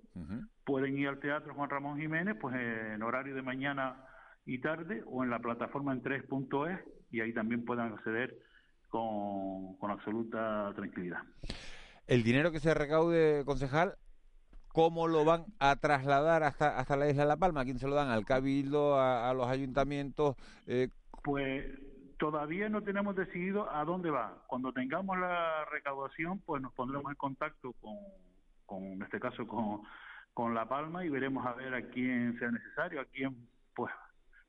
pueden 0.64 0.98
ir 0.98 1.10
al 1.10 1.20
Teatro 1.20 1.54
Juan 1.54 1.70
Ramón 1.70 2.00
Jiménez 2.00 2.38
pues 2.40 2.56
en 2.56 3.04
horario 3.04 3.36
de 3.36 3.42
mañana 3.42 3.98
y 4.46 4.60
tarde 4.60 5.04
o 5.06 5.24
en 5.24 5.30
la 5.30 5.40
plataforma 5.40 5.94
en 5.94 6.02
3.es 6.02 6.80
y 7.12 7.22
ahí 7.22 7.34
también 7.34 7.66
puedan 7.66 7.94
acceder 7.94 8.36
con, 8.90 9.76
con 9.78 9.92
absoluta 9.92 10.72
tranquilidad. 10.76 11.22
El 12.06 12.24
dinero 12.24 12.52
que 12.52 12.60
se 12.60 12.74
recaude, 12.74 13.44
concejal, 13.46 13.96
¿cómo 14.68 15.08
lo 15.08 15.24
van 15.24 15.46
a 15.60 15.78
trasladar 15.78 16.44
hasta, 16.44 16.78
hasta 16.78 16.98
la 16.98 17.10
isla 17.10 17.24
de 17.24 17.30
La 17.30 17.38
Palma? 17.38 17.62
¿A 17.62 17.64
quién 17.64 17.80
se 17.80 17.88
lo 17.88 17.96
dan? 17.96 18.10
¿Al 18.10 18.26
cabildo, 18.26 19.00
a, 19.00 19.34
los 19.34 19.48
ayuntamientos? 19.48 20.36
Eh, 20.68 20.90
pues 21.24 21.66
todavía 22.20 22.68
no 22.68 22.82
tenemos 22.82 23.16
decidido 23.16 23.74
a 23.74 23.86
dónde 23.86 24.10
va. 24.10 24.44
Cuando 24.48 24.74
tengamos 24.74 25.18
la 25.18 25.64
recaudación, 25.72 26.40
pues 26.40 26.62
nos 26.62 26.74
pondremos 26.74 27.10
en 27.10 27.16
contacto 27.16 27.74
con, 27.82 27.96
con 28.66 28.84
en 28.84 29.02
este 29.02 29.22
caso, 29.22 29.48
con, 29.48 29.84
con 30.34 30.54
La 30.54 30.68
Palma 30.68 31.06
y 31.06 31.10
veremos 31.10 31.46
a 31.46 31.54
ver 31.54 31.74
a 31.74 31.88
quién 31.88 32.38
sea 32.38 32.52
necesario, 32.52 33.00
a 33.00 33.06
quién 33.06 33.48
pues 33.74 33.94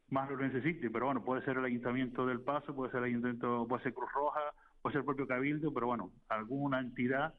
más 0.09 0.29
lo 0.29 0.39
necesite. 0.39 0.91
Pero 0.91 1.07
bueno, 1.07 1.23
puede 1.23 1.45
ser 1.45 1.59
el 1.59 1.65
Ayuntamiento 1.65 2.27
del 2.27 2.41
Paso, 2.41 2.75
puede 2.75 2.91
ser 2.91 2.99
el 2.99 3.11
Ayuntamiento, 3.11 3.67
puede 3.69 3.85
ser 3.85 3.95
Cruz 3.95 4.13
Roja, 4.13 4.41
puede 4.83 4.95
ser 4.95 5.01
el 5.01 5.07
propio 5.07 5.29
Cabildo, 5.29 5.73
pero 5.73 5.87
bueno, 5.87 6.11
alguna 6.29 6.81
entidad 6.81 7.33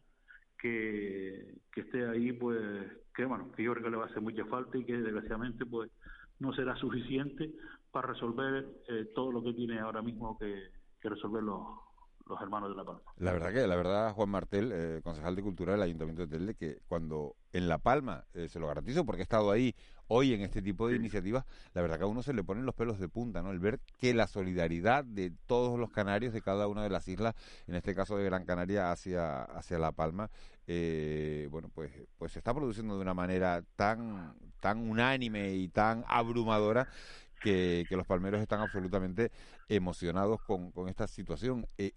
que, 1.72 1.82
esté 1.82 2.08
ahí, 2.08 2.32
pues, 2.32 2.60
que 3.14 3.26
bueno, 3.26 3.52
que 3.52 3.64
yo 3.64 3.74
creo 3.74 3.84
que 3.84 3.90
le 3.92 3.98
va 3.98 4.04
a 4.04 4.08
hacer 4.08 4.22
mucha 4.22 4.46
falta 4.46 4.78
y 4.78 4.86
que 4.86 4.98
desgraciadamente, 4.98 5.66
pues, 5.66 5.92
no 6.40 6.54
será 6.54 6.76
suficiente 6.78 7.52
para 7.92 8.10
resolver 8.10 8.66
eh, 8.88 9.12
todo 9.14 9.32
lo 9.32 9.44
que 9.44 9.54
tiene 9.54 9.80
ahora 9.80 10.02
mismo 10.02 10.38
que, 10.38 10.74
resolver 11.08 11.44
los, 11.44 11.62
los 12.28 12.42
hermanos 12.42 12.70
de 12.70 12.76
La 12.76 12.84
Palma. 12.84 13.02
La 13.18 13.32
verdad 13.32 13.54
que, 13.54 13.68
la 13.68 13.76
verdad, 13.76 14.14
Juan 14.14 14.30
Martel, 14.30 14.72
eh, 14.74 15.02
concejal 15.04 15.36
de 15.36 15.44
Cultura 15.44 15.74
del 15.74 15.82
Ayuntamiento 15.82 16.26
de 16.26 16.38
Telde, 16.38 16.56
que 16.56 16.80
cuando 16.88 17.36
en 17.54 17.68
La 17.68 17.78
Palma, 17.78 18.26
eh, 18.34 18.50
se 18.50 18.60
lo 18.60 18.68
garantizo 18.68 19.06
porque 19.06 19.22
he 19.22 19.24
estado 19.24 19.52
ahí 19.52 19.76
hoy 20.08 20.34
en 20.34 20.42
este 20.42 20.62
tipo 20.62 20.88
de 20.88 20.96
iniciativas, 20.96 21.46
la 21.74 21.82
verdad 21.82 21.98
que 21.98 22.04
a 22.04 22.08
uno 22.08 22.24
se 22.24 22.34
le 22.34 22.44
ponen 22.44 22.66
los 22.66 22.76
pelos 22.76 23.00
de 23.00 23.10
punta, 23.10 23.42
¿no? 23.42 23.52
El 23.52 23.60
ver 23.60 23.80
que 23.98 24.14
la 24.14 24.28
solidaridad 24.28 25.04
de 25.04 25.32
todos 25.46 25.80
los 25.80 25.92
canarios 25.92 26.34
de 26.34 26.42
cada 26.42 26.68
una 26.68 26.84
de 26.84 26.90
las 26.90 27.08
islas, 27.08 27.36
en 27.68 27.76
este 27.76 27.96
caso 27.96 28.18
de 28.18 28.26
Gran 28.26 28.46
Canaria 28.46 28.92
hacia, 28.92 29.44
hacia 29.44 29.80
La 29.80 29.92
Palma, 29.92 30.30
eh, 30.68 31.48
bueno, 31.52 31.70
pues, 31.74 31.92
pues 32.18 32.32
se 32.32 32.40
está 32.40 32.54
produciendo 32.54 32.96
de 32.96 33.02
una 33.02 33.14
manera 33.14 33.64
tan, 33.76 34.36
tan 34.60 34.90
unánime 34.90 35.54
y 35.54 35.68
tan 35.70 36.04
abrumadora 36.08 36.88
que, 37.42 37.86
los 37.92 38.08
palmeros 38.08 38.42
están 38.42 38.62
absolutamente 38.62 39.32
emocionados 39.70 40.42
con, 40.42 40.72
con 40.72 40.90
esta 40.90 41.08
situación. 41.08 41.68
Eh, 41.78 41.94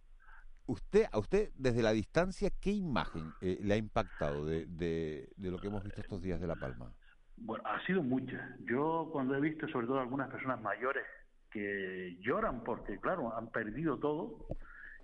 usted, 0.68 1.06
a 1.10 1.18
usted, 1.18 1.50
desde 1.56 1.82
la 1.82 1.92
distancia, 1.92 2.50
¿qué 2.60 2.70
imagen 2.70 3.32
eh, 3.40 3.58
le 3.60 3.74
ha 3.74 3.76
impactado 3.76 4.44
de, 4.44 4.66
de, 4.66 5.28
de, 5.36 5.50
lo 5.50 5.58
que 5.58 5.66
hemos 5.66 5.82
visto 5.82 6.00
estos 6.00 6.22
días 6.22 6.40
de 6.40 6.46
La 6.46 6.54
Palma? 6.54 6.92
Bueno, 7.36 7.64
ha 7.66 7.84
sido 7.86 8.02
mucha. 8.02 8.56
Yo 8.60 9.08
cuando 9.12 9.34
he 9.34 9.40
visto 9.40 9.66
sobre 9.68 9.86
todo 9.86 10.00
algunas 10.00 10.30
personas 10.30 10.60
mayores 10.60 11.04
que 11.50 12.16
lloran 12.20 12.62
porque, 12.62 12.98
claro, 12.98 13.36
han 13.36 13.48
perdido 13.48 13.98
todo, 13.98 14.46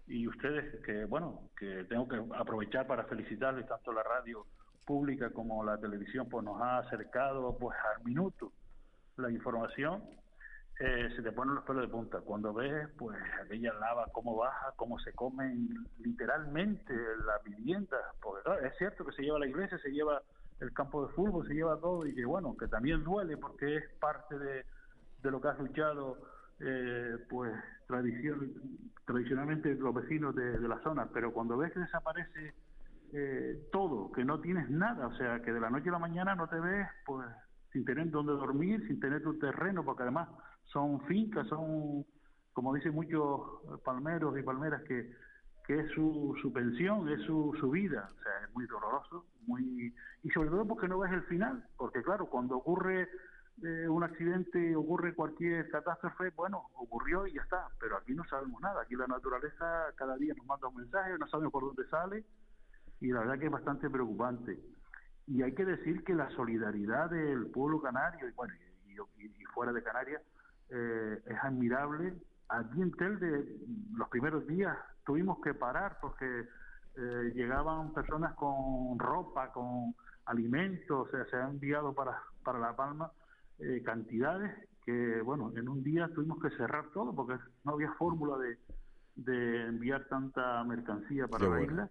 y 0.06 0.28
ustedes 0.28 0.82
que, 0.84 1.06
bueno, 1.06 1.48
que 1.58 1.84
tengo 1.84 2.06
que 2.06 2.22
aprovechar 2.36 2.86
para 2.86 3.04
felicitarles 3.04 3.66
tanto 3.66 3.92
la 3.92 4.02
radio 4.02 4.46
pública 4.84 5.30
como 5.30 5.64
la 5.64 5.78
televisión, 5.78 6.28
pues 6.28 6.44
nos 6.44 6.60
ha 6.60 6.78
acercado 6.78 7.56
pues 7.58 7.76
al 7.94 8.04
minuto 8.04 8.52
la 9.16 9.30
información 9.30 10.02
eh, 10.80 11.08
se 11.14 11.22
te 11.22 11.30
ponen 11.30 11.54
los 11.54 11.64
pelos 11.64 11.82
de 11.82 11.88
punta. 11.88 12.20
Cuando 12.20 12.52
ves, 12.52 12.88
pues, 12.98 13.16
aquella 13.42 13.72
lava, 13.74 14.08
cómo 14.12 14.36
baja, 14.36 14.72
cómo 14.76 14.98
se 14.98 15.12
comen 15.12 15.68
literalmente 16.00 16.94
las 17.24 17.42
viviendas. 17.44 18.00
Porque 18.20 18.66
es 18.66 18.76
cierto 18.78 19.04
que 19.04 19.12
se 19.12 19.22
lleva 19.22 19.38
la 19.38 19.46
iglesia, 19.46 19.78
se 19.78 19.90
lleva 19.90 20.20
el 20.60 20.72
campo 20.72 21.06
de 21.06 21.12
fútbol, 21.14 21.46
se 21.46 21.54
lleva 21.54 21.78
todo, 21.78 22.06
y 22.06 22.14
que 22.14 22.24
bueno, 22.24 22.56
que 22.56 22.66
también 22.68 23.04
duele 23.04 23.36
porque 23.36 23.76
es 23.76 23.84
parte 24.00 24.38
de, 24.38 24.64
de 25.22 25.30
lo 25.30 25.40
que 25.40 25.48
ha 25.48 25.54
luchado, 25.54 26.18
eh, 26.60 27.18
pues, 27.28 27.52
tradición, 27.86 28.52
tradicionalmente 29.04 29.74
los 29.76 29.94
vecinos 29.94 30.34
de, 30.34 30.58
de, 30.58 30.68
la 30.68 30.80
zona. 30.80 31.08
Pero 31.12 31.32
cuando 31.32 31.56
ves 31.56 31.72
que 31.72 31.80
desaparece 31.80 32.54
eh, 33.12 33.68
todo, 33.70 34.10
que 34.10 34.24
no 34.24 34.40
tienes 34.40 34.68
nada, 34.70 35.06
o 35.06 35.16
sea, 35.16 35.40
que 35.40 35.52
de 35.52 35.60
la 35.60 35.70
noche 35.70 35.88
a 35.90 35.92
la 35.92 35.98
mañana 36.00 36.34
no 36.34 36.48
te 36.48 36.58
ves, 36.58 36.88
pues, 37.06 37.28
sin 37.74 37.84
tener 37.84 38.08
dónde 38.08 38.32
dormir, 38.32 38.86
sin 38.86 39.00
tener 39.00 39.20
tu 39.22 39.36
terreno, 39.38 39.84
porque 39.84 40.04
además 40.04 40.28
son 40.62 41.00
fincas, 41.06 41.46
son, 41.48 42.06
como 42.52 42.72
dicen 42.72 42.94
muchos 42.94 43.40
palmeros 43.84 44.38
y 44.38 44.42
palmeras, 44.42 44.80
que, 44.84 45.12
que 45.66 45.80
es 45.80 45.90
su, 45.90 46.36
su 46.40 46.52
pensión, 46.52 47.08
es 47.08 47.20
su, 47.22 47.52
su 47.58 47.70
vida. 47.70 48.08
O 48.16 48.22
sea, 48.22 48.32
es 48.46 48.54
muy 48.54 48.64
doloroso, 48.66 49.26
muy 49.46 49.92
y 50.22 50.30
sobre 50.30 50.50
todo 50.50 50.66
porque 50.66 50.86
no 50.86 51.00
ves 51.00 51.12
el 51.12 51.22
final, 51.24 51.64
porque 51.76 52.00
claro, 52.02 52.26
cuando 52.26 52.56
ocurre 52.56 53.08
eh, 53.62 53.88
un 53.88 54.04
accidente, 54.04 54.76
ocurre 54.76 55.14
cualquier 55.14 55.68
catástrofe, 55.68 56.30
bueno, 56.36 56.68
ocurrió 56.74 57.26
y 57.26 57.34
ya 57.34 57.42
está, 57.42 57.66
pero 57.80 57.96
aquí 57.96 58.14
no 58.14 58.24
sabemos 58.24 58.60
nada, 58.62 58.82
aquí 58.82 58.94
la 58.94 59.08
naturaleza 59.08 59.92
cada 59.96 60.16
día 60.16 60.32
nos 60.34 60.46
manda 60.46 60.68
un 60.68 60.76
mensaje, 60.76 61.18
no 61.18 61.26
sabemos 61.26 61.52
por 61.52 61.64
dónde 61.64 61.88
sale, 61.90 62.24
y 63.00 63.08
la 63.08 63.20
verdad 63.20 63.38
que 63.38 63.46
es 63.46 63.52
bastante 63.52 63.90
preocupante. 63.90 64.58
Y 65.26 65.42
hay 65.42 65.54
que 65.54 65.64
decir 65.64 66.04
que 66.04 66.14
la 66.14 66.28
solidaridad 66.30 67.10
del 67.10 67.46
pueblo 67.46 67.80
canario, 67.80 68.28
y 68.28 68.32
bueno, 68.32 68.54
y, 68.86 69.24
y 69.24 69.44
fuera 69.54 69.72
de 69.72 69.82
Canarias, 69.82 70.22
eh, 70.70 71.22
es 71.26 71.38
admirable. 71.42 72.14
Aquí 72.48 72.82
en 72.82 72.92
Telde, 72.92 73.56
los 73.96 74.08
primeros 74.08 74.46
días 74.46 74.76
tuvimos 75.06 75.38
que 75.42 75.54
parar 75.54 75.98
porque 76.00 76.46
eh, 76.96 77.32
llegaban 77.34 77.92
personas 77.92 78.34
con 78.34 78.98
ropa, 78.98 79.50
con 79.52 79.94
alimentos, 80.26 81.08
o 81.08 81.10
sea, 81.10 81.24
se 81.26 81.36
han 81.36 81.50
enviado 81.52 81.94
para, 81.94 82.22
para 82.44 82.58
La 82.58 82.76
Palma 82.76 83.10
eh, 83.58 83.82
cantidades 83.84 84.52
que, 84.84 85.22
bueno, 85.22 85.52
en 85.56 85.68
un 85.68 85.82
día 85.82 86.08
tuvimos 86.14 86.40
que 86.40 86.50
cerrar 86.50 86.90
todo 86.92 87.14
porque 87.14 87.36
no 87.64 87.72
había 87.72 87.92
fórmula 87.92 88.36
de, 88.38 88.58
de 89.16 89.66
enviar 89.66 90.06
tanta 90.08 90.62
mercancía 90.64 91.26
para 91.26 91.48
la 91.48 91.62
isla. 91.62 91.90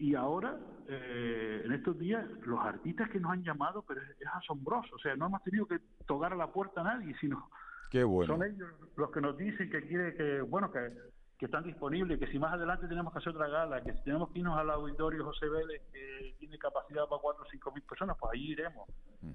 Y 0.00 0.14
ahora, 0.14 0.56
eh, 0.88 1.60
en 1.62 1.72
estos 1.72 1.98
días, 1.98 2.24
los 2.46 2.58
artistas 2.58 3.10
que 3.10 3.20
nos 3.20 3.32
han 3.32 3.44
llamado, 3.44 3.84
pero 3.86 4.00
es, 4.00 4.26
asombroso, 4.32 4.96
o 4.96 4.98
sea, 4.98 5.14
no 5.14 5.26
hemos 5.26 5.42
tenido 5.42 5.66
que 5.66 5.78
tocar 6.06 6.32
a 6.32 6.36
la 6.36 6.46
puerta 6.46 6.80
a 6.80 6.84
nadie, 6.84 7.14
sino 7.20 7.50
Qué 7.90 8.02
bueno. 8.02 8.34
son 8.34 8.42
ellos 8.42 8.70
los 8.96 9.10
que 9.10 9.20
nos 9.20 9.36
dicen 9.36 9.68
que 9.68 9.86
quiere 9.86 10.14
que, 10.14 10.40
bueno, 10.40 10.72
que, 10.72 10.90
que 11.38 11.44
están 11.44 11.64
disponibles, 11.64 12.18
que 12.18 12.28
si 12.28 12.38
más 12.38 12.54
adelante 12.54 12.88
tenemos 12.88 13.12
que 13.12 13.18
hacer 13.18 13.34
otra 13.34 13.48
gala, 13.48 13.82
que 13.82 13.92
si 13.92 14.02
tenemos 14.04 14.30
que 14.30 14.38
irnos 14.38 14.58
al 14.58 14.70
auditorio 14.70 15.22
José 15.22 15.50
Vélez, 15.50 15.82
que 15.92 16.34
tiene 16.38 16.56
capacidad 16.56 17.06
para 17.06 17.20
cuatro 17.20 17.44
o 17.44 17.50
cinco 17.50 17.70
mil 17.70 17.82
personas, 17.82 18.16
pues 18.18 18.32
ahí 18.32 18.52
iremos. 18.52 18.88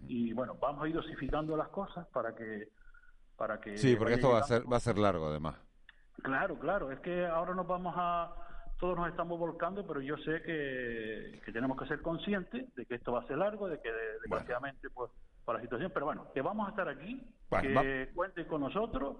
Y 0.07 0.33
bueno, 0.33 0.57
vamos 0.59 0.83
a 0.83 0.87
ir 0.87 0.95
dosificando 0.95 1.55
las 1.55 1.67
cosas 1.67 2.07
para 2.07 2.33
que... 2.33 2.69
Para 3.37 3.61
que 3.61 3.77
Sí, 3.77 3.95
porque 3.95 4.15
esto 4.15 4.31
va 4.31 4.39
a 4.39 4.43
ser 4.43 4.63
va 4.71 4.77
a 4.77 4.79
ser 4.79 4.97
largo 4.97 5.27
además. 5.27 5.57
Claro, 6.23 6.57
claro, 6.57 6.91
es 6.91 6.99
que 7.01 7.27
ahora 7.27 7.53
nos 7.53 7.67
vamos 7.67 7.93
a, 7.95 8.33
todos 8.79 8.97
nos 8.97 9.07
estamos 9.09 9.39
volcando, 9.39 9.85
pero 9.87 10.01
yo 10.01 10.17
sé 10.17 10.41
que, 10.43 11.41
que 11.45 11.51
tenemos 11.51 11.79
que 11.79 11.87
ser 11.87 12.01
conscientes 12.01 12.73
de 12.75 12.85
que 12.85 12.95
esto 12.95 13.11
va 13.13 13.21
a 13.21 13.27
ser 13.27 13.37
largo, 13.37 13.67
de 13.67 13.79
que 13.81 13.89
desgraciadamente, 14.23 14.89
pues, 14.89 15.11
por 15.45 15.55
la 15.55 15.61
situación, 15.61 15.91
pero 15.93 16.07
bueno, 16.07 16.27
que 16.33 16.41
vamos 16.41 16.67
a 16.67 16.71
estar 16.71 16.89
aquí, 16.89 17.21
Bueno, 17.49 17.69
que 17.81 18.09
cuenten 18.13 18.45
con 18.47 18.61
nosotros 18.61 19.17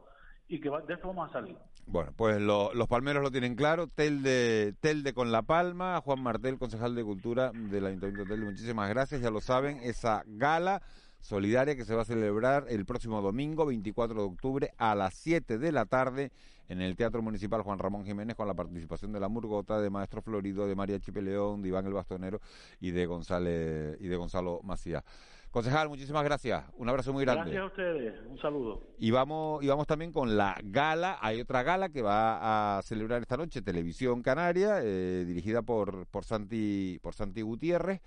y 0.48 0.60
que 0.60 0.70
va- 0.70 0.82
de 0.82 0.94
esto 0.96 1.08
vamos 1.08 1.30
a 1.30 1.34
salir. 1.34 1.56
Bueno, 1.88 2.12
pues 2.18 2.42
lo- 2.42 2.74
los 2.74 2.88
palmeros 2.88 3.22
lo 3.24 3.32
tienen 3.32 3.56
claro. 3.56 3.88
Telde, 3.88 4.74
Telde 4.80 5.14
con 5.14 5.32
La 5.32 5.44
Palma, 5.44 6.02
Juan 6.02 6.22
Martel, 6.22 6.58
concejal 6.58 6.96
de 6.96 7.04
Cultura 7.04 7.52
del 7.54 7.86
Ayuntamiento 7.86 8.24
de 8.24 8.30
Telde, 8.30 8.46
muchísimas 8.46 8.90
gracias. 8.90 9.22
Ya 9.22 9.30
lo 9.30 9.40
saben, 9.42 9.80
esa 9.84 10.24
gala 10.26 10.82
solidaria 11.26 11.76
que 11.76 11.86
se 11.86 11.96
va 11.96 12.04
a 12.04 12.06
celebrar 12.06 12.68
el 12.70 12.86
próximo 12.86 13.20
domingo, 13.20 13.66
24 13.66 14.16
de 14.16 14.22
octubre, 14.22 14.72
a 14.78 14.94
las 14.94 15.16
7 15.16 15.58
de 15.58 15.72
la 15.72 15.86
tarde, 15.86 16.32
en 16.70 16.82
el 16.82 16.96
Teatro 16.96 17.24
Municipal 17.24 17.64
Juan 17.64 17.80
Ramón 17.80 18.06
Jiménez, 18.06 18.36
con 18.36 18.48
la 18.48 18.54
participación 18.54 19.12
de 19.12 19.20
la 19.20 19.28
Murgota, 19.28 19.82
de 19.82 19.90
Maestro 19.90 20.22
Florido, 20.22 20.68
de 20.68 20.76
María 20.76 21.00
Chipe 21.00 21.24
León, 21.24 21.64
de 21.64 21.70
Iván 21.70 21.88
el 21.88 21.94
Bastonero 21.94 22.40
y 22.80 22.92
de, 22.92 23.08
González, 23.08 23.98
y 24.00 24.08
de 24.08 24.16
Gonzalo 24.16 24.62
Macías. 24.64 25.04
Concejal, 25.50 25.90
muchísimas 25.90 26.24
gracias. 26.24 26.64
Un 26.78 26.90
abrazo 26.90 27.12
muy 27.12 27.26
grande. 27.26 27.52
Gracias 27.52 27.64
a 27.64 27.66
ustedes, 27.66 28.14
un 28.28 28.38
saludo. 28.38 28.84
Y 29.00 29.10
vamos, 29.10 29.64
y 29.64 29.68
vamos 29.68 29.88
también 29.88 30.12
con 30.12 30.38
la 30.38 30.60
gala. 30.64 31.18
Hay 31.22 31.42
otra 31.42 31.64
gala 31.64 31.90
que 31.90 32.04
va 32.04 32.78
a 32.78 32.82
celebrar 32.84 33.22
esta 33.22 33.38
noche, 33.38 33.64
Televisión 33.64 34.22
Canaria, 34.22 34.82
eh, 34.84 35.24
dirigida 35.26 35.64
por, 35.64 36.06
por, 36.08 36.24
Santi, 36.24 37.00
por 37.02 37.16
Santi 37.16 37.42
Gutiérrez. 37.42 38.02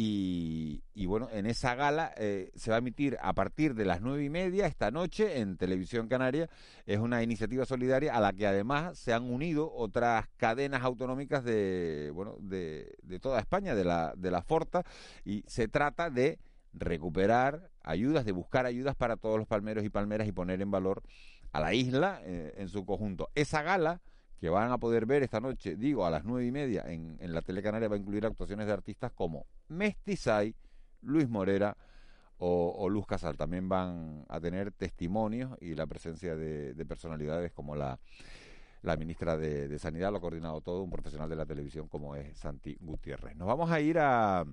Y, 0.00 0.84
y 0.94 1.06
bueno, 1.06 1.28
en 1.32 1.46
esa 1.46 1.74
gala 1.74 2.14
eh, 2.16 2.52
se 2.54 2.70
va 2.70 2.76
a 2.76 2.78
emitir 2.78 3.18
a 3.20 3.32
partir 3.32 3.74
de 3.74 3.84
las 3.84 4.00
nueve 4.00 4.22
y 4.22 4.30
media 4.30 4.68
esta 4.68 4.92
noche 4.92 5.40
en 5.40 5.56
Televisión 5.56 6.06
Canaria. 6.06 6.48
Es 6.86 7.00
una 7.00 7.20
iniciativa 7.24 7.66
solidaria 7.66 8.14
a 8.14 8.20
la 8.20 8.32
que 8.32 8.46
además 8.46 8.96
se 8.96 9.12
han 9.12 9.24
unido 9.24 9.72
otras 9.74 10.28
cadenas 10.36 10.84
autonómicas 10.84 11.42
de, 11.42 12.12
bueno, 12.14 12.36
de, 12.38 12.94
de 13.02 13.18
toda 13.18 13.40
España, 13.40 13.74
de 13.74 13.82
la, 13.82 14.14
de 14.16 14.30
la 14.30 14.42
Forta. 14.42 14.84
Y 15.24 15.42
se 15.48 15.66
trata 15.66 16.10
de 16.10 16.38
recuperar 16.74 17.68
ayudas, 17.82 18.24
de 18.24 18.30
buscar 18.30 18.66
ayudas 18.66 18.94
para 18.94 19.16
todos 19.16 19.36
los 19.36 19.48
palmeros 19.48 19.84
y 19.84 19.90
palmeras 19.90 20.28
y 20.28 20.32
poner 20.32 20.62
en 20.62 20.70
valor 20.70 21.02
a 21.50 21.58
la 21.58 21.74
isla 21.74 22.20
eh, 22.22 22.54
en 22.56 22.68
su 22.68 22.86
conjunto. 22.86 23.30
Esa 23.34 23.62
gala 23.62 24.00
que 24.40 24.48
van 24.48 24.70
a 24.70 24.78
poder 24.78 25.06
ver 25.06 25.22
esta 25.22 25.40
noche, 25.40 25.76
digo, 25.76 26.06
a 26.06 26.10
las 26.10 26.24
nueve 26.24 26.46
y 26.46 26.52
media 26.52 26.84
en, 26.86 27.16
en 27.20 27.34
la 27.34 27.42
Telecanaria 27.42 27.88
va 27.88 27.96
a 27.96 27.98
incluir 27.98 28.24
actuaciones 28.24 28.66
de 28.66 28.72
artistas 28.72 29.12
como 29.12 29.46
Mestizay, 29.68 30.54
Luis 31.02 31.28
Morera 31.28 31.76
o, 32.38 32.88
Luz 32.88 33.06
Casal. 33.06 33.36
También 33.36 33.68
van 33.68 34.24
a 34.28 34.40
tener 34.40 34.70
testimonios 34.72 35.56
y 35.60 35.74
la 35.74 35.86
presencia 35.86 36.36
de, 36.36 36.74
de 36.74 36.86
personalidades 36.86 37.52
como 37.52 37.74
la, 37.74 37.98
la 38.82 38.96
ministra 38.96 39.36
de, 39.36 39.68
de 39.68 39.78
Sanidad, 39.78 40.12
lo 40.12 40.18
ha 40.18 40.20
coordinado 40.20 40.60
todo, 40.60 40.82
un 40.82 40.90
profesional 40.90 41.28
de 41.28 41.36
la 41.36 41.46
televisión 41.46 41.88
como 41.88 42.14
es 42.14 42.38
Santi 42.38 42.76
Gutiérrez. 42.80 43.36
Nos 43.36 43.48
vamos 43.48 43.70
a 43.70 43.80
ir 43.80 43.98
a 43.98 44.44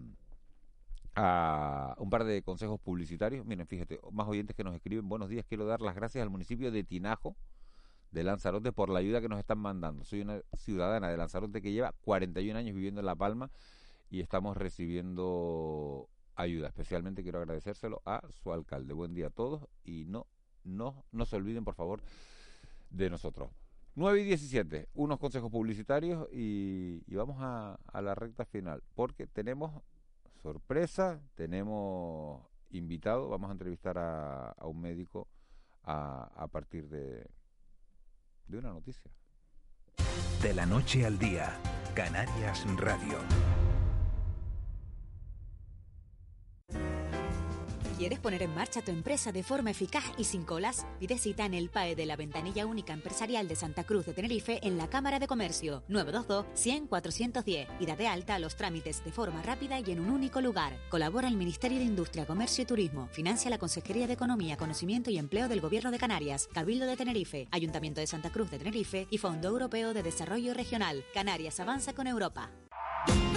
a 1.15 1.95
un 1.97 2.09
par 2.09 2.25
de 2.25 2.41
consejos 2.41 2.79
publicitarios. 2.79 3.45
Miren, 3.45 3.65
fíjate, 3.65 3.99
más 4.11 4.27
oyentes 4.27 4.55
que 4.55 4.63
nos 4.63 4.75
escriben. 4.75 5.07
Buenos 5.07 5.29
días, 5.29 5.45
quiero 5.47 5.65
dar 5.65 5.81
las 5.81 5.95
gracias 5.95 6.21
al 6.21 6.29
municipio 6.29 6.71
de 6.71 6.83
Tinajo, 6.83 7.35
de 8.15 8.23
Lanzarote, 8.23 8.71
por 8.71 8.89
la 8.89 8.99
ayuda 8.99 9.19
que 9.19 9.27
nos 9.27 9.39
están 9.39 9.59
mandando. 9.59 10.05
Soy 10.05 10.21
una 10.21 10.39
ciudadana 10.53 11.09
de 11.09 11.17
Lanzarote 11.17 11.61
que 11.61 11.73
lleva 11.73 11.93
41 12.01 12.57
años 12.57 12.73
viviendo 12.73 13.01
en 13.01 13.05
La 13.05 13.15
Palma 13.15 13.51
y 14.09 14.21
estamos 14.21 14.55
recibiendo 14.55 16.07
ayuda. 16.35 16.69
Especialmente 16.69 17.23
quiero 17.23 17.39
agradecérselo 17.39 18.01
a 18.05 18.23
su 18.31 18.53
alcalde. 18.53 18.93
Buen 18.93 19.13
día 19.13 19.27
a 19.27 19.31
todos 19.31 19.67
y 19.83 20.05
no, 20.05 20.27
no, 20.63 21.03
no 21.11 21.25
se 21.25 21.35
olviden, 21.35 21.65
por 21.65 21.75
favor, 21.75 22.01
de 22.89 23.09
nosotros. 23.09 23.49
9 23.95 24.21
y 24.21 24.23
17, 24.23 24.87
unos 24.93 25.19
consejos 25.19 25.51
publicitarios 25.51 26.25
y, 26.31 27.03
vamos 27.13 27.35
a, 27.41 27.77
la 28.01 28.15
recta 28.15 28.45
final, 28.45 28.81
porque 28.93 29.27
tenemos 29.27 29.83
sorpresa, 30.41 31.21
tenemos 31.35 32.47
invitado, 32.69 33.27
vamos 33.27 33.49
a 33.49 33.53
entrevistar 33.53 33.97
a, 33.97 34.55
un 34.63 34.79
médico 34.79 35.27
a 35.83 36.47
partir 36.49 36.89
de, 36.89 37.29
de 38.47 38.57
una 38.57 38.71
noticia. 38.71 39.11
De 40.41 40.53
la 40.53 40.65
noche 40.65 41.05
al 41.05 41.17
día, 41.17 41.57
Canarias 41.93 42.65
Radio. 42.77 43.17
¿Quieres 47.97 48.19
poner 48.19 48.43
en 48.43 48.53
marcha 48.53 48.81
tu 48.81 48.91
empresa 48.91 49.31
de 49.31 49.41
forma 49.41 49.71
eficaz 49.71 50.03
y 50.17 50.25
sin 50.25 50.43
colas? 50.43 50.85
Pide 50.99 51.17
cita 51.17 51.45
en 51.45 51.53
el 51.53 51.69
PAE 51.69 51.95
de 51.95 52.05
la 52.05 52.17
Ventanilla 52.17 52.65
Única 52.65 52.91
Empresarial 52.91 53.47
de 53.47 53.55
Santa 53.55 53.85
Cruz 53.85 54.05
de 54.05 54.13
Tenerife 54.13 54.59
en 54.67 54.77
la 54.77 54.89
Cámara 54.89 55.17
de 55.17 55.27
Comercio 55.27 55.81
922-100-410 55.87 57.67
y 57.79 57.85
date 57.85 58.07
alta 58.07 58.35
a 58.35 58.39
los 58.39 58.57
trámites 58.57 59.01
de 59.05 59.13
forma 59.13 59.41
rápida 59.43 59.79
y 59.79 59.91
en 59.91 60.01
un 60.01 60.09
único 60.09 60.41
lugar. 60.41 60.77
Colabora 60.89 61.29
el 61.29 61.37
Ministerio 61.37 61.77
de 61.77 61.85
Industria, 61.85 62.25
Comercio 62.25 62.63
y 62.63 62.67
Turismo. 62.67 63.07
Financia 63.13 63.49
la 63.49 63.59
Consejería 63.59 64.07
de 64.07 64.13
Economía, 64.13 64.57
Conocimiento 64.57 65.09
y 65.09 65.17
Empleo 65.17 65.47
del 65.47 65.61
Gobierno 65.61 65.89
de 65.89 65.97
Canarias, 65.97 66.49
Cabildo 66.53 66.87
de 66.87 66.97
Tenerife, 66.97 67.47
Ayuntamiento 67.51 68.01
de 68.01 68.07
Santa 68.07 68.29
Cruz 68.29 68.51
de 68.51 68.57
Tenerife 68.57 69.07
y 69.09 69.19
Fondo 69.19 69.47
Europeo 69.47 69.93
de 69.93 70.03
Desarrollo 70.03 70.53
Regional. 70.53 71.05
Canarias 71.13 71.61
avanza 71.61 71.93
con 71.93 72.07
Europa. 72.07 72.51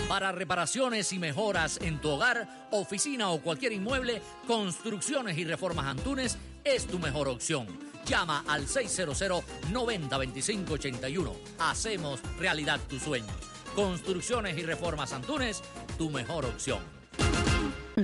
Para 0.09 0.33
reparaciones 0.33 1.13
y 1.13 1.19
mejoras 1.19 1.79
en 1.83 2.01
tu 2.01 2.09
hogar, 2.09 2.69
oficina 2.71 3.31
o 3.31 3.41
cualquier 3.41 3.73
inmueble, 3.73 4.23
Construcciones 4.47 5.37
y 5.37 5.45
Reformas 5.45 5.87
Antunes 5.87 6.39
es 6.65 6.87
tu 6.87 6.99
mejor 6.99 7.29
opción. 7.29 7.67
Llama 8.07 8.43
al 8.49 8.67
600 8.67 9.45
90 9.71 10.19
25 10.19 10.73
81. 10.73 11.33
Hacemos 11.59 12.21
realidad 12.39 12.81
tus 12.89 13.03
sueños. 13.03 13.31
Construcciones 13.75 14.57
y 14.57 14.63
Reformas 14.63 15.13
Antunes, 15.13 15.63
tu 15.99 16.09
mejor 16.11 16.47
opción. 16.47 16.98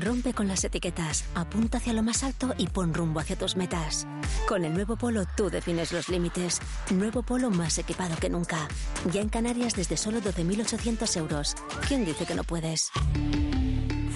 Rompe 0.00 0.34
con 0.34 0.48
las 0.48 0.64
etiquetas, 0.64 1.24
apunta 1.36 1.78
hacia 1.78 1.92
lo 1.92 2.02
más 2.02 2.24
alto 2.24 2.52
y 2.58 2.66
pon 2.66 2.92
rumbo 2.92 3.20
hacia 3.20 3.36
tus 3.36 3.54
metas. 3.54 4.06
Con 4.48 4.64
el 4.64 4.74
nuevo 4.74 4.96
Polo 4.96 5.24
tú 5.36 5.50
defines 5.50 5.92
los 5.92 6.08
límites. 6.08 6.60
Nuevo 6.90 7.22
Polo 7.22 7.50
más 7.50 7.78
equipado 7.78 8.16
que 8.16 8.28
nunca. 8.28 8.66
Ya 9.12 9.20
en 9.20 9.28
Canarias 9.28 9.74
desde 9.74 9.96
solo 9.96 10.20
12.800 10.20 11.16
euros. 11.16 11.54
¿Quién 11.86 12.04
dice 12.04 12.26
que 12.26 12.34
no 12.34 12.42
puedes? 12.42 12.90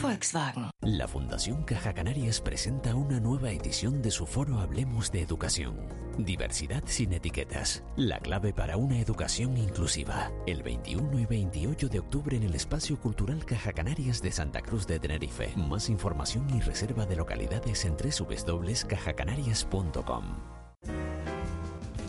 Volkswagen. 0.08 0.70
La 0.80 1.06
Fundación 1.06 1.62
Caja 1.64 1.92
Canarias 1.92 2.40
presenta 2.40 2.94
una 2.94 3.20
nueva 3.20 3.50
edición 3.50 4.00
de 4.00 4.10
su 4.10 4.24
foro 4.24 4.58
Hablemos 4.58 5.12
de 5.12 5.20
Educación. 5.20 5.86
Diversidad 6.16 6.82
sin 6.86 7.12
etiquetas. 7.12 7.84
La 7.96 8.18
clave 8.18 8.54
para 8.54 8.78
una 8.78 8.98
educación 8.98 9.58
inclusiva. 9.58 10.32
El 10.46 10.62
21 10.62 11.20
y 11.20 11.26
28 11.26 11.88
de 11.88 11.98
octubre 11.98 12.38
en 12.38 12.44
el 12.44 12.54
Espacio 12.54 12.98
Cultural 12.98 13.44
Caja 13.44 13.74
Canarias 13.74 14.22
de 14.22 14.32
Santa 14.32 14.62
Cruz 14.62 14.86
de 14.86 14.98
Tenerife. 14.98 15.52
Más 15.56 15.90
información 15.90 16.48
y 16.56 16.60
reserva 16.60 17.04
de 17.04 17.16
localidades 17.16 17.84
en 17.84 17.94
www.cajacanarias.com. 17.94 20.57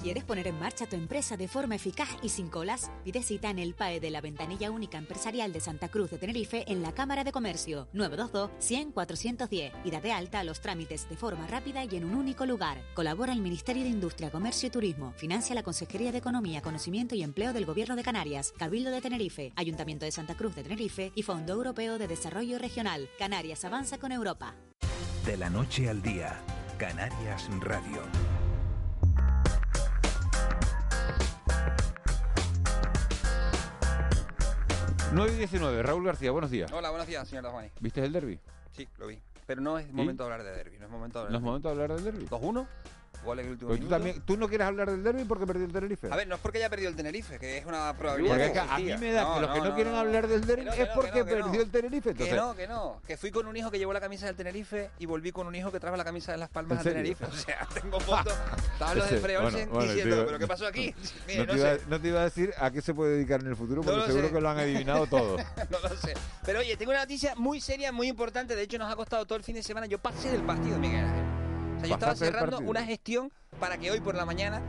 ¿Quieres 0.01 0.23
poner 0.23 0.47
en 0.47 0.57
marcha 0.57 0.87
tu 0.87 0.95
empresa 0.95 1.35
de 1.35 1.49
forma 1.49 1.75
eficaz 1.75 2.07
y 2.21 2.29
sin 2.29 2.47
colas? 2.47 2.89
Pide 3.03 3.21
cita 3.21 3.49
en 3.49 3.59
el 3.59 3.73
PAE 3.73 3.99
de 3.99 4.09
la 4.09 4.21
Ventanilla 4.21 4.71
Única 4.71 4.97
Empresarial 4.97 5.51
de 5.51 5.59
Santa 5.59 5.89
Cruz 5.89 6.09
de 6.09 6.17
Tenerife 6.17 6.63
en 6.71 6.81
la 6.81 6.93
Cámara 6.93 7.25
de 7.25 7.33
Comercio 7.33 7.89
922-100-410 7.93 9.73
y 9.83 9.91
date 9.91 10.13
alta 10.13 10.39
a 10.39 10.45
los 10.45 10.61
trámites 10.61 11.09
de 11.09 11.17
forma 11.17 11.47
rápida 11.47 11.83
y 11.83 11.97
en 11.97 12.05
un 12.05 12.15
único 12.15 12.45
lugar. 12.45 12.81
Colabora 12.93 13.33
el 13.33 13.41
Ministerio 13.41 13.83
de 13.83 13.89
Industria, 13.89 14.31
Comercio 14.31 14.67
y 14.67 14.71
Turismo. 14.71 15.11
Financia 15.17 15.53
la 15.53 15.63
Consejería 15.63 16.13
de 16.13 16.19
Economía, 16.19 16.61
Conocimiento 16.61 17.13
y 17.15 17.21
Empleo 17.21 17.51
del 17.51 17.65
Gobierno 17.65 17.97
de 17.97 18.03
Canarias, 18.03 18.53
Cabildo 18.57 18.91
de 18.91 19.01
Tenerife, 19.01 19.51
Ayuntamiento 19.57 20.05
de 20.05 20.13
Santa 20.13 20.35
Cruz 20.35 20.55
de 20.55 20.63
Tenerife 20.63 21.11
y 21.13 21.23
Fondo 21.23 21.51
Europeo 21.51 21.97
de 21.97 22.07
Desarrollo 22.07 22.57
Regional. 22.57 23.09
Canarias 23.19 23.65
avanza 23.65 23.97
con 23.97 24.13
Europa. 24.13 24.55
De 25.25 25.35
la 25.35 25.49
noche 25.49 25.89
al 25.89 26.01
día, 26.01 26.41
Canarias 26.77 27.49
Radio. 27.59 28.01
9 35.11 35.33
y 35.33 35.37
19, 35.37 35.81
Raúl 35.81 36.05
García, 36.05 36.29
buenos 36.31 36.51
días. 36.51 36.71
Hola, 36.71 36.89
buenos 36.91 37.07
días, 37.07 37.27
señor 37.27 37.45
Juani. 37.45 37.69
¿Viste 37.79 38.03
el 38.03 38.11
derby? 38.11 38.39
Sí, 38.71 38.87
lo 38.99 39.07
vi. 39.07 39.19
Pero 39.47 39.59
no 39.61 39.79
es 39.79 39.91
momento 39.91 40.23
de 40.23 40.31
hablar 40.31 40.47
de 40.47 40.55
derby, 40.55 40.77
no 40.77 40.85
es 40.85 40.91
momento 40.91 41.17
de 41.19 41.25
hablar 41.25 41.31
¿No 41.31 41.37
es 41.39 41.43
momento 41.43 41.67
de 41.67 41.71
hablar 41.73 41.93
del 41.99 42.03
derby? 42.03 42.27
2-1, 42.27 42.67
gol 43.23 43.39
en 43.39 43.45
el 43.45 43.51
último 43.51 43.69
tú, 43.71 43.75
minuto. 43.75 43.95
también, 43.95 44.21
tú 44.21 44.37
no 44.37 44.47
quieres 44.47 44.67
hablar 44.67 44.89
del 44.89 45.03
derby 45.03 45.23
porque 45.25 45.45
perdió 45.45 45.65
el 45.65 45.71
Tenerife. 45.71 46.07
A 46.11 46.15
ver, 46.15 46.27
no 46.27 46.35
es 46.35 46.41
porque 46.41 46.57
haya 46.59 46.69
perdido 46.69 46.89
el 46.89 46.95
Tenerife, 46.95 47.37
que 47.39 47.57
es 47.57 47.65
una 47.65 47.93
probabilidad. 47.95 48.35
Porque 48.35 48.47
que 48.47 48.53
que 48.53 48.59
a 48.59 48.63
mí 48.65 48.71
existía. 48.71 48.97
me 48.97 49.11
da 49.13 49.33
que 49.35 49.41
los 49.41 49.51
que 49.51 49.61
no, 49.61 49.75
quieren 49.75 49.95
hablar 49.95 50.27
del 50.27 50.45
derby 50.45 50.63
Que 50.63 50.69
no, 50.69 50.75
que 50.75 50.81
es 50.83 50.87
no, 50.89 50.95
porque 50.95 51.11
que 51.11 51.19
no, 51.19 51.25
que 51.25 51.35
perdió 51.35 51.61
el 51.61 51.69
Tenerife. 51.71 52.13
Que 52.13 52.23
Entonces, 52.23 52.35
no, 52.35 52.55
que 52.55 52.67
no. 52.67 53.01
Que 53.07 53.17
fui 53.17 53.31
con 53.31 53.47
un 53.47 53.55
hijo 53.57 53.71
que 53.71 53.77
llevó 53.77 53.93
la 53.93 53.99
camisa 54.01 54.25
del 54.27 54.35
Tenerife 54.35 54.89
y 54.99 55.05
volví 55.05 55.31
con 55.31 55.47
un 55.47 55.55
hijo 55.55 55.71
que 55.71 55.79
trajo 55.79 55.95
la 55.97 56.03
camisa 56.03 56.31
de 56.31 56.37
Las 56.37 56.49
Palmas 56.49 56.71
¿En 56.73 56.77
al 56.79 56.83
serio? 56.83 57.15
Tenerife. 57.15 57.25
O 57.29 57.31
sea, 57.41 57.67
tengo 57.73 57.99
fotos. 58.01 58.33
Estaban 58.73 58.97
los 58.97 59.09
de 59.09 59.15
Ese- 59.17 59.25
Freolsen 59.25 59.69
bueno, 59.69 59.73
bueno, 59.73 59.93
diciendo, 59.93 60.25
¿pero 60.25 60.39
qué 60.39 60.47
pasó 60.47 60.67
aquí? 60.67 60.93
Mire, 61.27 61.39
no, 61.45 61.45
no, 61.45 61.53
te 61.53 61.59
iba, 61.59 61.75
sé. 61.75 61.81
no 61.87 62.01
te 62.01 62.07
iba 62.07 62.19
a 62.21 62.23
decir 62.23 62.53
a 62.57 62.71
qué 62.71 62.81
se 62.81 62.93
puede 62.93 63.15
dedicar 63.15 63.41
en 63.41 63.47
el 63.47 63.55
futuro, 63.55 63.81
porque 63.81 63.97
lo 63.97 64.05
seguro 64.07 64.27
sé. 64.27 64.33
que 64.33 64.41
lo 64.41 64.49
han 64.49 64.57
adivinado 64.59 65.07
todo. 65.07 65.37
no 65.37 65.79
lo 65.79 65.89
sé. 65.97 66.13
Pero 66.45 66.59
oye, 66.59 66.75
tengo 66.77 66.91
una 66.91 67.01
noticia 67.01 67.35
muy 67.35 67.61
seria, 67.61 67.91
muy 67.91 68.07
importante. 68.07 68.55
De 68.55 68.61
hecho, 68.63 68.77
nos 68.77 68.91
ha 68.91 68.95
costado 68.95 69.25
todo 69.25 69.37
el 69.37 69.43
fin 69.43 69.55
de 69.55 69.63
semana. 69.63 69.85
Yo 69.85 69.99
pasé 69.99 70.31
del 70.31 70.41
partido, 70.43 70.77
Miguel 70.79 71.05
Ángel. 71.05 71.38
O 71.79 71.81
sea, 71.81 71.89
yo 71.89 71.93
estaba 71.95 72.15
cerrando 72.15 72.59
una 72.59 72.83
gestión 72.83 73.31
para 73.59 73.77
que 73.77 73.89
hoy 73.91 73.99
por 73.99 74.15
la 74.15 74.25
mañana 74.25 74.61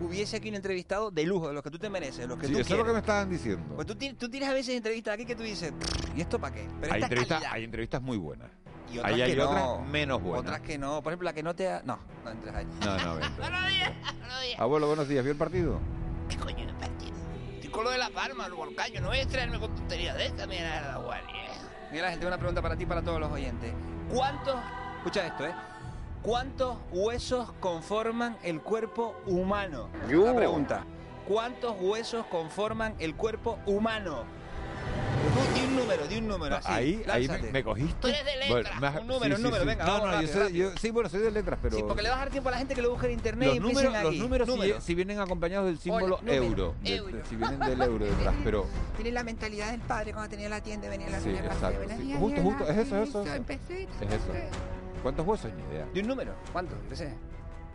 hubiese 0.00 0.36
aquí 0.38 0.48
un 0.48 0.56
entrevistado 0.56 1.10
de 1.10 1.24
lujo, 1.24 1.48
de 1.48 1.54
los 1.54 1.62
que 1.62 1.70
tú 1.70 1.78
te 1.78 1.88
mereces, 1.90 2.26
los 2.26 2.38
que 2.38 2.46
Sí, 2.46 2.52
tú 2.54 2.58
eso 2.60 2.74
es 2.74 2.78
lo 2.78 2.84
que 2.84 2.92
me 2.92 3.00
quieres. 3.00 3.02
estaban 3.02 3.30
diciendo. 3.30 3.74
Pues 3.74 3.86
tú, 3.86 3.94
tú 4.18 4.28
tienes 4.28 4.48
a 4.48 4.52
veces 4.52 4.74
entrevistas 4.76 5.14
aquí 5.14 5.24
que 5.24 5.36
tú 5.36 5.42
dices, 5.42 5.72
¿y 6.16 6.20
esto 6.20 6.38
para 6.38 6.54
qué? 6.54 6.66
Pero 6.80 6.92
Hay 6.94 7.02
entrevistas, 7.02 7.42
hay 7.50 7.64
entrevistas 7.64 8.02
muy 8.02 8.16
buenas. 8.16 8.50
Y 8.92 8.98
otras 8.98 9.12
Ahí 9.14 9.22
hay 9.22 9.30
que 9.32 9.36
no. 9.36 9.50
otras 9.50 9.88
menos 9.88 10.22
buenas. 10.22 10.40
Otras 10.40 10.60
que 10.60 10.78
no. 10.78 11.02
Por 11.02 11.12
ejemplo, 11.12 11.24
la 11.26 11.32
que 11.32 11.42
no 11.42 11.54
te 11.54 11.68
ha... 11.68 11.82
No, 11.84 11.98
no 12.24 12.30
entres 12.30 12.54
ahí. 12.54 12.66
No, 12.84 12.96
no, 12.98 13.14
vente. 13.16 13.42
Abuelo, 14.58 14.86
buenos 14.86 15.08
días. 15.08 15.24
¿Vio 15.24 15.32
el 15.32 15.38
partido? 15.38 15.80
¿Qué 16.28 16.36
coño 16.36 16.66
de 16.66 16.72
partido? 16.74 17.12
Estoy 17.54 17.70
con 17.70 17.84
lo 17.84 17.90
de 17.90 17.98
la 17.98 18.10
palma, 18.10 18.46
el 18.46 18.52
volcán. 18.52 18.90
Yo 18.92 19.00
no 19.00 19.08
voy 19.08 19.18
a 19.18 19.22
extraerme 19.22 19.58
con 19.58 19.74
tonterías 19.74 20.16
de 20.16 20.26
esta, 20.26 20.46
mira 20.46 20.80
la 20.92 20.98
guardia. 20.98 21.34
Miguel 21.90 22.04
Ángel, 22.04 22.20
tengo 22.20 22.28
una 22.28 22.38
pregunta 22.38 22.62
para 22.62 22.76
ti 22.76 22.82
y 22.84 22.86
para 22.86 23.02
todos 23.02 23.20
los 23.20 23.30
oyentes. 23.32 23.72
¿Cuántos, 24.12 24.56
escucha 24.98 25.26
esto, 25.26 25.46
eh? 25.46 25.54
¿Cuántos 26.24 26.78
huesos 26.90 27.52
conforman 27.60 28.38
el 28.42 28.62
cuerpo 28.62 29.14
humano? 29.26 29.90
La 30.10 30.34
pregunta. 30.34 30.82
¿Cuántos 31.28 31.76
huesos 31.78 32.24
conforman 32.30 32.94
el 32.98 33.14
cuerpo 33.14 33.58
humano? 33.66 34.24
Di 35.54 35.60
un 35.66 35.76
número, 35.76 36.06
di 36.06 36.16
un 36.16 36.28
número. 36.28 36.56
así, 36.56 36.72
ahí 36.72 37.04
ahí 37.10 37.28
me, 37.52 37.62
cogiste. 37.62 37.94
Tú 38.00 38.08
eres 38.08 38.24
de 38.24 38.36
letras, 38.36 38.80
Bueno, 38.80 39.00
un 39.02 39.06
número, 39.06 39.36
un 39.36 39.42
número, 39.42 39.64
venga, 39.66 39.84
No, 39.84 39.92
vamos, 39.92 40.06
no, 40.06 40.12
yo 40.12 40.16
rápido, 40.16 40.32
soy, 40.32 40.42
rápido. 40.44 40.70
yo- 40.72 40.78
sí, 40.78 40.90
bueno, 40.90 41.08
soy 41.10 41.20
de 41.20 41.30
letras, 41.30 41.58
pero... 41.60 41.76
Sí, 41.76 41.82
porque 41.86 42.02
le 42.02 42.08
vas 42.08 42.16
a 42.16 42.20
dar 42.20 42.30
tiempo 42.30 42.48
a 42.48 42.52
la 42.52 42.58
gente 42.58 42.74
que 42.74 42.82
lo 42.82 42.90
busque 42.90 43.06
en 43.06 43.12
internet 43.12 43.48
los 43.48 43.56
y 43.56 43.60
números, 43.60 43.92
los 43.92 44.04
aquí. 44.06 44.18
números, 44.18 44.48
si- 44.48 44.54
Números. 44.54 44.84
Si, 44.84 44.94
vienen 44.94 45.20
acompañados 45.20 45.66
del 45.66 45.78
símbolo 45.78 46.20
euro, 46.26 46.74
de- 46.82 46.96
euro. 46.96 47.12
de- 47.18 47.22
si 47.28 47.36
vienen 47.36 47.58
del 47.60 47.82
euro 47.82 48.04
detrás, 48.06 48.34
pero 48.42 48.66
Tiene 48.96 49.12
la 49.12 49.24
mentalidad 49.24 49.70
del 49.72 49.80
padre 49.82 50.12
cuando 50.14 50.30
tenía 50.30 50.48
la 50.48 50.62
tienda 50.62 50.86
y 50.86 50.90
venía 50.90 51.08
a 51.08 51.10
la 51.10 51.18
sí, 51.18 51.24
señora 51.24 51.52
exacto, 51.52 51.80
sí. 52.00 52.14
justo, 52.18 52.40
justo, 52.42 52.64
es 52.64 52.78
eso, 52.78 52.96
es 53.02 53.08
eso, 53.10 53.22
eso. 53.22 53.34
empecé. 53.34 53.82
es 53.82 53.88
eso. 54.12 54.32
¿Cuántos 55.04 55.26
huesos? 55.26 55.52
Ni 55.52 55.62
idea. 55.64 55.86
¿De 55.92 56.00
un 56.00 56.08
número? 56.08 56.34
¿Cuánto? 56.50 56.74
Empecé. 56.76 57.12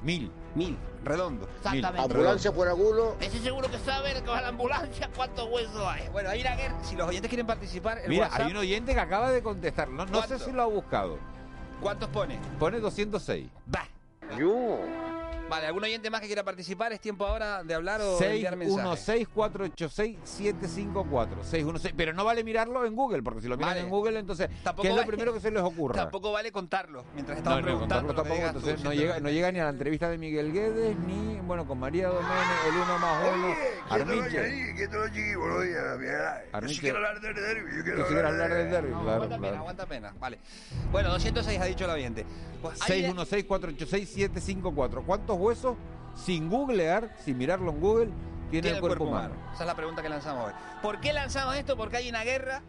Mil. 0.02 0.32
Mil, 0.56 0.76
redondo. 1.04 1.48
Exactamente. 1.58 2.02
Ambulancia 2.02 2.52
por 2.52 2.68
alguno. 2.68 3.14
Ese 3.20 3.38
seguro 3.38 3.70
que 3.70 3.78
sabe 3.78 4.16
que 4.16 4.28
va 4.28 4.40
a 4.40 4.42
la 4.42 4.48
ambulancia 4.48 5.08
cuántos 5.16 5.48
huesos 5.48 5.86
hay. 5.86 6.10
Bueno, 6.10 6.32
ahí 6.32 6.42
la 6.42 6.56
guerra, 6.56 6.84
si 6.84 6.96
los 6.96 7.08
oyentes 7.08 7.30
quieren 7.30 7.46
participar, 7.46 8.00
el 8.00 8.10
Mira, 8.10 8.26
WhatsApp, 8.26 8.42
hay 8.42 8.52
un 8.52 8.58
oyente 8.58 8.96
que 8.96 9.00
acaba 9.00 9.30
de 9.30 9.44
contestar, 9.44 9.90
no, 9.90 10.08
no 10.08 10.24
sé 10.24 10.40
si 10.40 10.52
lo 10.52 10.64
ha 10.64 10.66
buscado. 10.66 11.20
¿cuántos 11.80 12.10
pone? 12.10 12.40
Pone 12.58 12.80
206. 12.80 13.48
Va. 13.74 13.88
Vale, 15.50 15.66
¿algún 15.68 15.84
oyente 15.84 16.10
más 16.10 16.22
que 16.22 16.28
quiera 16.28 16.44
participar? 16.44 16.94
¿Es 16.94 17.00
tiempo 17.02 17.26
ahora 17.26 17.64
de 17.64 17.74
hablar 17.74 18.00
o 18.02 18.18
de 18.20 18.34
enviar 18.36 18.56
mensajes? 18.56 19.08
616-486-754. 19.36 21.44
616. 21.44 21.94
Pero 21.98 22.14
no 22.14 22.24
vale 22.24 22.44
mirarlo 22.44 22.86
en 22.86 22.96
Google, 22.96 23.24
porque 23.24 23.42
si 23.42 23.48
lo 23.48 23.58
miran 23.58 23.72
Vale. 23.72 23.82
en 23.82 23.90
Google, 23.90 24.20
entonces, 24.20 24.48
Tampoco 24.64 24.84
¿qué 24.84 24.90
es 24.90 24.96
lo 24.96 25.06
primero 25.06 25.34
que 25.34 25.40
se 25.40 25.50
les 25.52 25.62
ocurra? 25.64 25.96
Tampoco 25.96 26.32
vale 26.32 26.52
contarlo 26.52 27.04
mientras 27.14 27.38
No, 27.38 27.40
estamos 27.40 27.60
no, 27.62 27.66
preguntando. 27.66 28.08
contarlo 28.08 28.24
tampoco, 28.24 28.36
digas 28.36 28.54
tú, 28.54 28.60
entonces 28.60 28.84
no 28.84 28.94
llega, 28.94 29.20
no 29.20 29.30
llega 29.30 29.52
ni 29.52 29.60
a 29.60 29.64
la 29.64 29.70
entrevista 29.72 30.08
de 30.10 30.18
Miguel 30.20 30.52
Guedes, 30.54 30.98
ni, 31.00 31.40
bueno, 31.42 31.66
con 31.68 31.80
María 31.80 32.08
Doménez, 32.10 32.36
el 32.68 32.76
uno 32.76 33.00
más 33.00 33.28
uno, 33.34 33.56
Armiche. 33.90 34.74
Que 34.76 34.88
todo. 34.88 35.08
Yo 35.08 35.14
quiero 36.80 36.98
hablar 36.98 37.20
del 37.22 37.34
derbi, 37.36 37.78
yo 37.78 37.84
quiero 37.84 38.28
hablar 38.28 38.54
del 38.54 38.70
derbi, 38.72 38.92
No, 38.92 39.02
claro, 39.02 39.16
aguanta 39.24 39.38
pena, 39.40 39.58
aguanta 39.60 39.86
pena. 39.86 40.14
Vale. 40.20 40.40
Bueno, 40.92 41.10
206 41.10 41.60
ha 41.60 41.66
dicho 41.66 41.86
el 41.86 41.92
oyente. 41.92 42.26
Pues 42.62 42.80
ahí- 42.82 43.02
616-486-754. 43.04 45.04
¿Cuántos 45.06 45.38
huesos, 45.40 45.78
sin 46.16 46.50
googlear, 46.50 47.16
sin 47.24 47.38
mirarlo 47.38 47.72
en 47.72 47.80
Google, 47.80 48.06
tiene, 48.50 48.64
tiene 48.64 48.70
el 48.78 48.82
cuerpo, 48.82 49.06
humano? 49.06 49.36
Esa 49.54 49.64
es 49.64 49.68
la 49.68 49.76
pregunta 49.76 50.02
que 50.02 50.10
lanzamos 50.10 50.48
hoy. 50.48 50.54
¿Por 50.82 51.00
qué 51.00 51.14
lanzamos 51.14 51.56
esto? 51.56 51.78
Porque 51.78 51.98
hay 51.98 52.10
una 52.10 52.24
guerra. 52.24 52.62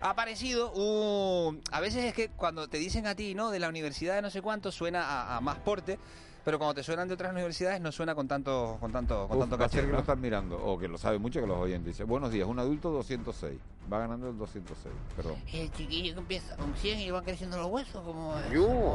Ha 0.00 0.10
aparecido 0.10 0.72
un... 0.72 1.62
A 1.70 1.80
veces 1.80 2.04
es 2.04 2.12
que 2.12 2.28
cuando 2.28 2.68
te 2.68 2.78
dicen 2.78 3.06
a 3.06 3.14
ti, 3.14 3.34
¿no? 3.34 3.50
De 3.50 3.60
la 3.60 3.68
universidad 3.68 4.16
de 4.16 4.22
no 4.22 4.30
sé 4.30 4.42
cuánto, 4.42 4.72
suena 4.72 5.04
a, 5.04 5.36
a 5.36 5.40
más 5.40 5.58
porte, 5.58 5.98
pero 6.44 6.58
cuando 6.58 6.74
te 6.74 6.82
suenan 6.82 7.08
de 7.08 7.14
otras 7.14 7.32
universidades 7.32 7.80
no 7.80 7.92
suena 7.92 8.14
con 8.14 8.26
tanto 8.26 8.76
con 8.80 8.92
tanto, 8.92 9.28
con 9.28 9.36
Uf, 9.38 9.42
tanto 9.44 9.58
caché, 9.58 9.80
que 9.80 9.86
¿no? 9.86 9.92
lo 9.94 9.98
están 10.00 10.20
mirando, 10.20 10.56
o 10.56 10.78
que 10.78 10.88
lo 10.88 10.98
sabe 10.98 11.18
mucho 11.18 11.40
que 11.40 11.46
los 11.46 11.58
oyentes. 11.58 11.92
Dice, 11.92 12.04
buenos 12.04 12.30
días, 12.30 12.46
un 12.48 12.58
adulto 12.58 12.90
206. 12.90 13.58
Va 13.92 13.98
ganando 13.98 14.28
el 14.28 14.38
206, 14.38 14.94
perdón. 15.16 15.36
El 15.52 15.70
chiquillo 15.72 16.14
que 16.14 16.20
empieza 16.20 16.56
con 16.56 16.74
100 16.74 16.98
y 17.00 17.10
van 17.10 17.24
creciendo 17.24 17.56
los 17.58 17.66
huesos, 17.66 18.02
como 18.04 18.34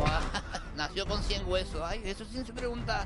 ah, 0.06 0.22
Nació 0.76 1.06
con 1.06 1.22
100 1.22 1.50
huesos. 1.50 1.82
Ay, 1.84 2.02
eso 2.06 2.26
sí 2.26 2.44
se 2.46 2.54
pregunta. 2.54 3.06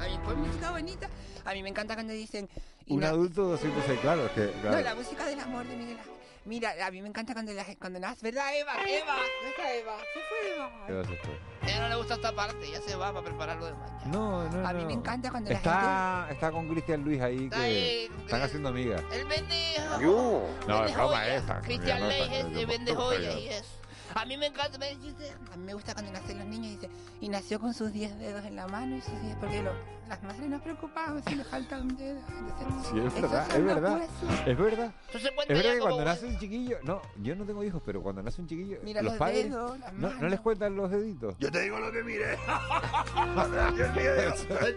A 0.00 0.04
mí, 0.04 0.18
pues 0.24 0.36
música 0.36 0.70
bonita. 0.70 1.08
A 1.44 1.52
mí 1.52 1.62
me 1.62 1.70
encanta 1.70 1.94
cuando 1.94 2.12
dicen. 2.12 2.48
Un 2.88 3.02
adulto 3.02 3.48
206, 3.48 4.00
claro, 4.00 4.26
es 4.26 4.32
que... 4.32 4.46
No, 4.46 4.60
claro. 4.62 4.80
la 4.80 4.94
música 4.94 5.26
del 5.26 5.40
amor 5.40 5.66
de 5.66 5.76
Miguel 5.76 5.98
Ángel. 5.98 6.15
Mira, 6.46 6.72
a 6.86 6.90
mí 6.92 7.02
me 7.02 7.08
encanta 7.08 7.32
cuando, 7.32 7.52
la, 7.52 7.64
gente- 7.64 7.80
cuando 7.80 7.98
nace. 7.98 8.20
¿Verdad, 8.22 8.56
Eva? 8.56 8.72
Eva, 8.86 9.14
¿dónde 9.16 9.50
está 9.50 9.74
Eva? 9.74 9.96
Se 9.98 10.20
fue 10.28 10.54
Eva. 10.54 10.86
¿Qué 10.86 10.92
vas 10.92 11.06
a 11.08 11.10
hacer? 11.12 11.40
A 11.62 11.66
ella 11.68 11.80
no 11.82 11.88
le 11.88 11.94
gusta 11.96 12.14
esta 12.14 12.32
parte, 12.36 12.70
ya 12.70 12.80
se 12.80 12.94
va 12.94 13.12
para 13.12 13.24
preparar 13.24 13.56
lo 13.56 13.66
de 13.66 13.74
mañana. 13.74 14.04
No, 14.06 14.48
no, 14.48 14.68
A 14.68 14.72
mí 14.72 14.82
no. 14.82 14.86
me 14.86 14.92
encanta 14.92 15.30
cuando 15.32 15.50
la 15.50 15.56
está, 15.56 16.28
Está 16.30 16.52
con 16.52 16.68
Cristian 16.68 17.02
Luis 17.02 17.20
ahí, 17.20 17.44
Está 17.44 17.56
que 17.56 17.62
ahí, 17.64 18.10
están 18.24 18.42
haciendo 18.42 18.68
amigas. 18.68 19.02
El 19.12 19.26
pendejo. 19.26 20.00
Yo. 20.00 20.48
No, 20.68 20.74
Vende 20.76 20.90
es 20.90 20.96
broma 20.96 21.26
esta. 21.28 21.60
Cristian 21.62 22.08
de 22.54 22.66
vende 22.66 22.94
joyas 22.94 23.34
y 23.36 23.48
eso. 23.48 23.64
A 24.16 24.24
mí 24.24 24.36
me 24.38 24.46
encanta, 24.46 24.78
me 24.78 24.94
dice, 24.96 25.32
a 25.52 25.56
mí 25.56 25.64
me 25.64 25.74
gusta 25.74 25.92
cuando 25.92 26.10
nacen 26.12 26.38
los 26.38 26.46
niños 26.48 26.66
y 26.66 26.70
dice, 26.76 26.90
y 27.20 27.28
nació 27.28 27.60
con 27.60 27.74
sus 27.74 27.92
10 27.92 28.18
dedos 28.18 28.44
en 28.44 28.56
la 28.56 28.66
mano 28.66 28.96
y 28.96 29.00
sus 29.02 29.20
10, 29.22 29.36
porque 29.36 29.62
lo- 29.62 29.72
las 30.08 30.22
madres 30.22 30.48
nos 30.48 30.62
preocupaban 30.62 31.22
si 31.24 31.34
le 31.34 31.44
falta 31.44 31.78
un 31.78 31.96
dedo. 31.96 32.20
Entonces, 32.28 32.90
Sí, 32.92 32.98
es 32.98 33.14
verdad, 33.14 33.46
es 33.56 33.64
verdad. 33.64 34.02
Es 34.46 34.56
verdad. 34.58 34.92
Es 35.12 35.22
verdad 35.48 35.72
que 35.74 35.78
cuando 35.80 36.04
nace 36.04 36.26
un 36.26 36.38
chiquillo, 36.38 36.78
no, 36.84 37.02
yo 37.22 37.34
no 37.36 37.44
tengo 37.44 37.62
hijos, 37.64 37.82
pero 37.84 38.02
cuando 38.02 38.22
nace 38.22 38.40
un 38.40 38.48
chiquillo, 38.48 38.78
Mira 38.82 39.02
los 39.02 39.12
los 39.12 39.18
padres 39.18 39.44
dedos, 39.50 39.78
las 39.80 39.92
no, 39.92 40.08
no 40.10 40.28
les 40.28 40.40
cuentan 40.40 40.76
los 40.76 40.90
deditos. 40.90 41.34
Yo 41.38 41.50
te 41.52 41.60
digo 41.62 41.78
lo 41.78 41.90
que 41.92 42.02
mire. 42.02 42.38
Cuando 43.34 43.56
nació 43.56 43.84
el 43.86 43.92
mío, 43.92 44.14
digo, 44.14 44.34
"Este- 44.34 44.54
oye, 44.54 44.76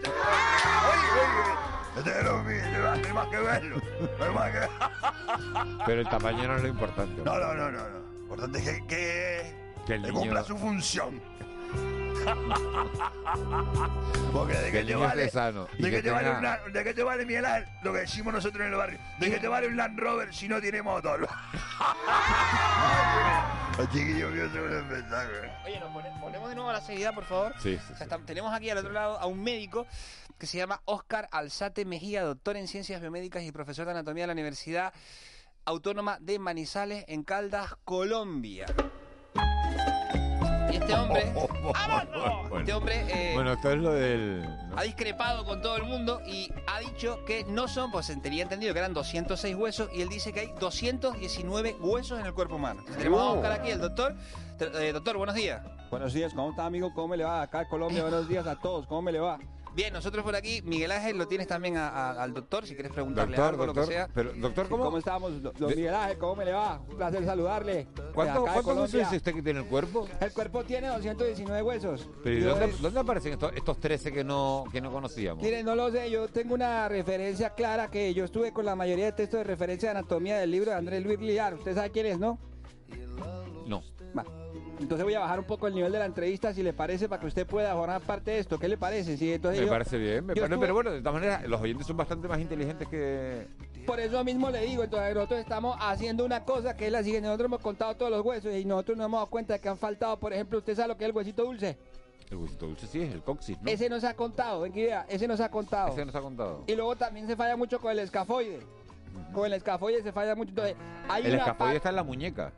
Pero 5.86 6.00
el 6.00 6.08
tamaño 6.08 6.48
no 6.48 6.56
es 6.56 6.62
lo 6.62 6.68
importante. 6.68 7.22
No, 7.22 7.38
no, 7.38 7.54
no, 7.54 7.70
no. 7.70 7.88
no. 7.88 8.09
Lo 8.30 8.36
importante 8.36 8.58
es 8.58 8.64
que, 8.64 8.86
que, 8.86 9.54
Que 9.86 9.94
el 9.94 10.02
que 10.02 10.08
niño- 10.08 10.20
cumpla 10.20 10.44
su 10.44 10.56
función. 10.56 11.20
Porque 14.32 14.54
de 14.54 14.70
Que 14.72 14.84
te 14.84 14.94
vale, 14.94 15.28
sano 15.30 15.66
de 15.78 15.90
que 15.90 15.96
que 15.96 16.02
te 16.02 16.10
vale 16.10 16.28
tenga- 16.28 16.38
un 16.38 16.44
Land- 16.44 16.72
de 16.72 16.84
que 16.84 16.94
te 16.94 17.02
vale 17.02 17.26
Miguel 17.26 17.44
Ángel, 17.44 17.68
lo 17.82 17.92
que 17.92 17.98
decimos 18.00 18.32
nosotros 18.34 18.62
en 18.64 18.72
el 18.72 18.78
barrio, 18.78 18.98
de 19.18 19.30
que 19.30 19.38
te 19.40 19.48
vale 19.48 19.66
un 19.66 19.76
Land 19.76 19.98
Rover 19.98 20.32
si 20.34 20.48
no 20.48 20.60
tiene 20.60 20.82
motor. 20.82 21.28
El 23.78 23.88
chiquillo 23.88 24.28
mío 24.30 24.44
un 24.52 24.76
espectáculo. 24.76 25.38
Oye, 25.64 25.80
nos 25.80 25.90
pone- 25.92 26.10
ponemos 26.20 26.48
de 26.50 26.54
nuevo 26.54 26.70
a 26.70 26.74
la 26.74 26.80
seriedad, 26.82 27.14
por 27.14 27.24
favor. 27.24 27.54
Sí, 27.60 27.76
sí, 27.78 27.92
O 27.92 27.96
sea, 27.96 28.04
está- 28.04 28.18
tenemos 28.18 28.52
aquí 28.52 28.68
al 28.70 28.78
otro 28.78 28.92
lado 28.92 29.18
a 29.18 29.26
un 29.26 29.42
médico 29.42 29.86
que 30.38 30.46
se 30.46 30.58
llama 30.58 30.80
Oscar 30.84 31.28
Alzate 31.32 31.84
Mejía, 31.84 32.22
doctor 32.22 32.56
en 32.56 32.68
ciencias 32.68 33.00
biomédicas 33.00 33.42
y 33.42 33.50
profesor 33.52 33.86
de 33.86 33.92
anatomía 33.92 34.24
de 34.24 34.28
la 34.28 34.32
Universidad 34.34 34.92
Autónoma 35.64 36.18
de 36.20 36.38
Manizales 36.38 37.04
en 37.08 37.22
Caldas, 37.22 37.76
Colombia. 37.84 38.66
Y 40.70 40.76
este 40.76 40.94
hombre, 40.94 41.32
este 42.58 42.72
hombre 42.72 43.04
eh, 43.08 43.32
Bueno, 43.34 43.52
esto 43.52 43.72
es 43.72 43.78
lo 43.78 43.92
del... 43.92 44.48
ha 44.76 44.82
discrepado 44.82 45.44
con 45.44 45.60
todo 45.60 45.76
el 45.76 45.82
mundo 45.82 46.20
y 46.26 46.52
ha 46.66 46.78
dicho 46.78 47.24
que 47.24 47.44
no 47.44 47.66
son, 47.66 47.90
pues 47.90 48.06
se 48.06 48.16
tenía 48.16 48.44
entendido 48.44 48.72
que 48.72 48.78
eran 48.78 48.94
206 48.94 49.56
huesos 49.56 49.90
y 49.92 50.02
él 50.02 50.08
dice 50.08 50.32
que 50.32 50.40
hay 50.40 50.52
219 50.60 51.76
huesos 51.80 52.20
en 52.20 52.26
el 52.26 52.34
cuerpo 52.34 52.56
humano. 52.56 52.84
Tenemos 52.96 53.20
a 53.20 53.24
Oscar 53.30 53.52
aquí, 53.52 53.70
el 53.70 53.80
doctor. 53.80 54.14
Eh, 54.60 54.92
doctor, 54.92 55.16
buenos 55.16 55.34
días. 55.34 55.62
Buenos 55.90 56.12
días, 56.12 56.32
¿cómo 56.34 56.50
está 56.50 56.66
amigo? 56.66 56.92
¿Cómo 56.94 57.08
me 57.08 57.16
le 57.16 57.24
va? 57.24 57.42
Acá 57.42 57.62
en 57.62 57.68
Colombia, 57.68 58.02
buenos 58.02 58.28
días 58.28 58.46
a 58.46 58.54
todos, 58.56 58.86
¿cómo 58.86 59.02
me 59.02 59.12
le 59.12 59.18
va? 59.18 59.38
Bien, 59.74 59.92
nosotros 59.92 60.24
por 60.24 60.34
aquí, 60.34 60.60
Miguel 60.62 60.90
Ángel, 60.90 61.16
lo 61.16 61.28
tienes 61.28 61.46
también 61.46 61.76
a- 61.76 61.88
a- 61.88 62.22
al 62.22 62.34
doctor, 62.34 62.66
si 62.66 62.74
quieres 62.74 62.92
preguntarle 62.92 63.36
Doctor, 63.36 63.54
algo, 63.54 63.66
lo 63.66 63.72
doctor, 63.72 63.88
que 63.88 63.94
sea. 63.94 64.08
pero 64.12 64.32
doctor, 64.34 64.68
¿cómo? 64.68 64.84
¿Cómo 64.84 64.98
estamos? 64.98 65.42
Don 65.42 65.54
De- 65.54 65.76
Miguel 65.76 65.94
Ángel, 65.94 66.18
¿cómo 66.18 66.36
me 66.36 66.44
le 66.44 66.52
va? 66.52 66.80
Un 66.88 66.96
placer 66.96 67.24
saludarle. 67.24 67.86
¿Cuánto, 67.94 68.12
cuántos 68.14 68.44
huesos 68.46 68.64
Colombia. 68.64 69.00
dice 69.04 69.16
usted 69.16 69.34
que 69.34 69.42
tiene 69.42 69.60
el 69.60 69.66
cuerpo? 69.66 70.08
El 70.20 70.32
cuerpo 70.32 70.64
tiene 70.64 70.88
219 70.88 71.62
huesos. 71.62 72.08
Pero 72.24 72.36
¿y 72.36 72.42
Yo 72.42 72.50
dónde, 72.50 72.64
es- 72.66 72.82
dónde 72.82 73.00
aparecen 73.00 73.32
estos, 73.32 73.52
estos 73.54 73.78
13 73.78 74.12
que 74.12 74.24
no, 74.24 74.64
que 74.72 74.80
no 74.80 74.90
conocíamos? 74.90 75.42
Mire, 75.42 75.62
no 75.62 75.74
lo 75.76 75.90
sé, 75.90 76.10
yo 76.10 76.26
tengo 76.28 76.54
una 76.54 76.88
referencia 76.88 77.50
clara 77.50 77.90
que 77.90 78.12
yo 78.12 78.24
estuve 78.24 78.52
con 78.52 78.64
la 78.66 78.74
mayoría 78.74 79.04
de 79.06 79.12
textos 79.12 79.38
de 79.38 79.44
referencia 79.44 79.92
de 79.92 79.98
anatomía 79.98 80.38
del 80.38 80.50
libro 80.50 80.72
de 80.72 80.76
Andrés 80.78 81.04
Luis 81.04 81.20
Liar. 81.20 81.54
Usted 81.54 81.74
sabe 81.74 81.90
quién 81.90 82.06
es, 82.06 82.18
¿no? 82.18 82.38
No. 83.66 83.82
Va. 84.18 84.24
Entonces 84.80 85.04
voy 85.04 85.14
a 85.14 85.20
bajar 85.20 85.38
un 85.38 85.44
poco 85.44 85.66
el 85.66 85.74
nivel 85.74 85.92
de 85.92 85.98
la 85.98 86.06
entrevista, 86.06 86.54
si 86.54 86.62
le 86.62 86.72
parece, 86.72 87.08
para 87.08 87.20
que 87.20 87.26
usted 87.26 87.46
pueda 87.46 87.74
formar 87.74 88.00
parte 88.00 88.30
de 88.32 88.38
esto. 88.38 88.58
¿Qué 88.58 88.66
le 88.66 88.78
parece? 88.78 89.16
Sí, 89.16 89.32
entonces 89.32 89.60
Me 89.60 89.66
yo- 89.66 89.70
parece 89.72 89.98
bien, 89.98 90.24
me 90.26 90.34
parece- 90.34 90.44
estuve- 90.46 90.60
pero 90.60 90.74
bueno, 90.74 90.90
de 90.90 91.00
todas 91.00 91.14
maneras, 91.14 91.46
los 91.46 91.60
oyentes 91.60 91.86
son 91.86 91.96
bastante 91.96 92.26
más 92.28 92.40
inteligentes 92.40 92.88
que... 92.88 93.46
Por 93.86 94.00
eso 94.00 94.24
mismo 94.24 94.50
le 94.50 94.60
digo, 94.62 94.82
entonces 94.82 95.14
nosotros 95.14 95.40
estamos 95.40 95.76
haciendo 95.80 96.24
una 96.24 96.44
cosa 96.44 96.76
que 96.76 96.86
es 96.86 96.92
la 96.92 97.02
siguiente. 97.02 97.26
Nosotros 97.26 97.46
hemos 97.46 97.60
contado 97.60 97.94
todos 97.96 98.10
los 98.10 98.24
huesos 98.24 98.54
y 98.54 98.64
nosotros 98.64 98.96
nos 98.96 99.06
hemos 99.06 99.18
dado 99.18 99.30
cuenta 99.30 99.54
de 99.54 99.60
que 99.60 99.68
han 99.68 99.78
faltado, 99.78 100.18
por 100.18 100.32
ejemplo, 100.32 100.58
usted 100.58 100.74
sabe 100.74 100.88
lo 100.88 100.96
que 100.96 101.04
es 101.04 101.10
el 101.10 101.16
huesito 101.16 101.44
dulce. 101.44 101.76
El 102.30 102.36
huesito 102.38 102.66
dulce 102.66 102.86
sí 102.86 103.02
es 103.02 103.12
el 103.12 103.22
coxis, 103.22 103.60
¿no? 103.60 103.70
Ese 103.70 103.88
no 103.88 103.98
se 104.00 104.06
ha 104.06 104.14
contado, 104.14 104.60
ven 104.62 104.72
que 104.72 104.80
idea, 104.80 105.04
ese 105.08 105.26
no 105.28 105.36
se 105.36 105.42
ha 105.44 105.50
contado. 105.50 105.92
Ese 105.92 106.04
nos 106.04 106.14
ha 106.14 106.20
contado. 106.20 106.64
Y 106.66 106.74
luego 106.74 106.94
también 106.96 107.26
se 107.26 107.36
falla 107.36 107.56
mucho 107.56 107.80
con 107.80 107.90
el 107.92 107.98
escafoide. 107.98 108.60
Con 109.32 109.46
el 109.46 109.52
escafoide 109.54 110.02
se 110.02 110.12
falla 110.12 110.34
mucho. 110.36 110.50
Entonces, 110.50 110.76
hay 111.08 111.22
El 111.26 111.32
una 111.34 111.38
escafoide 111.42 111.76
está 111.76 111.88
en 111.88 111.96
la 111.96 112.04
muñeca. 112.04 112.52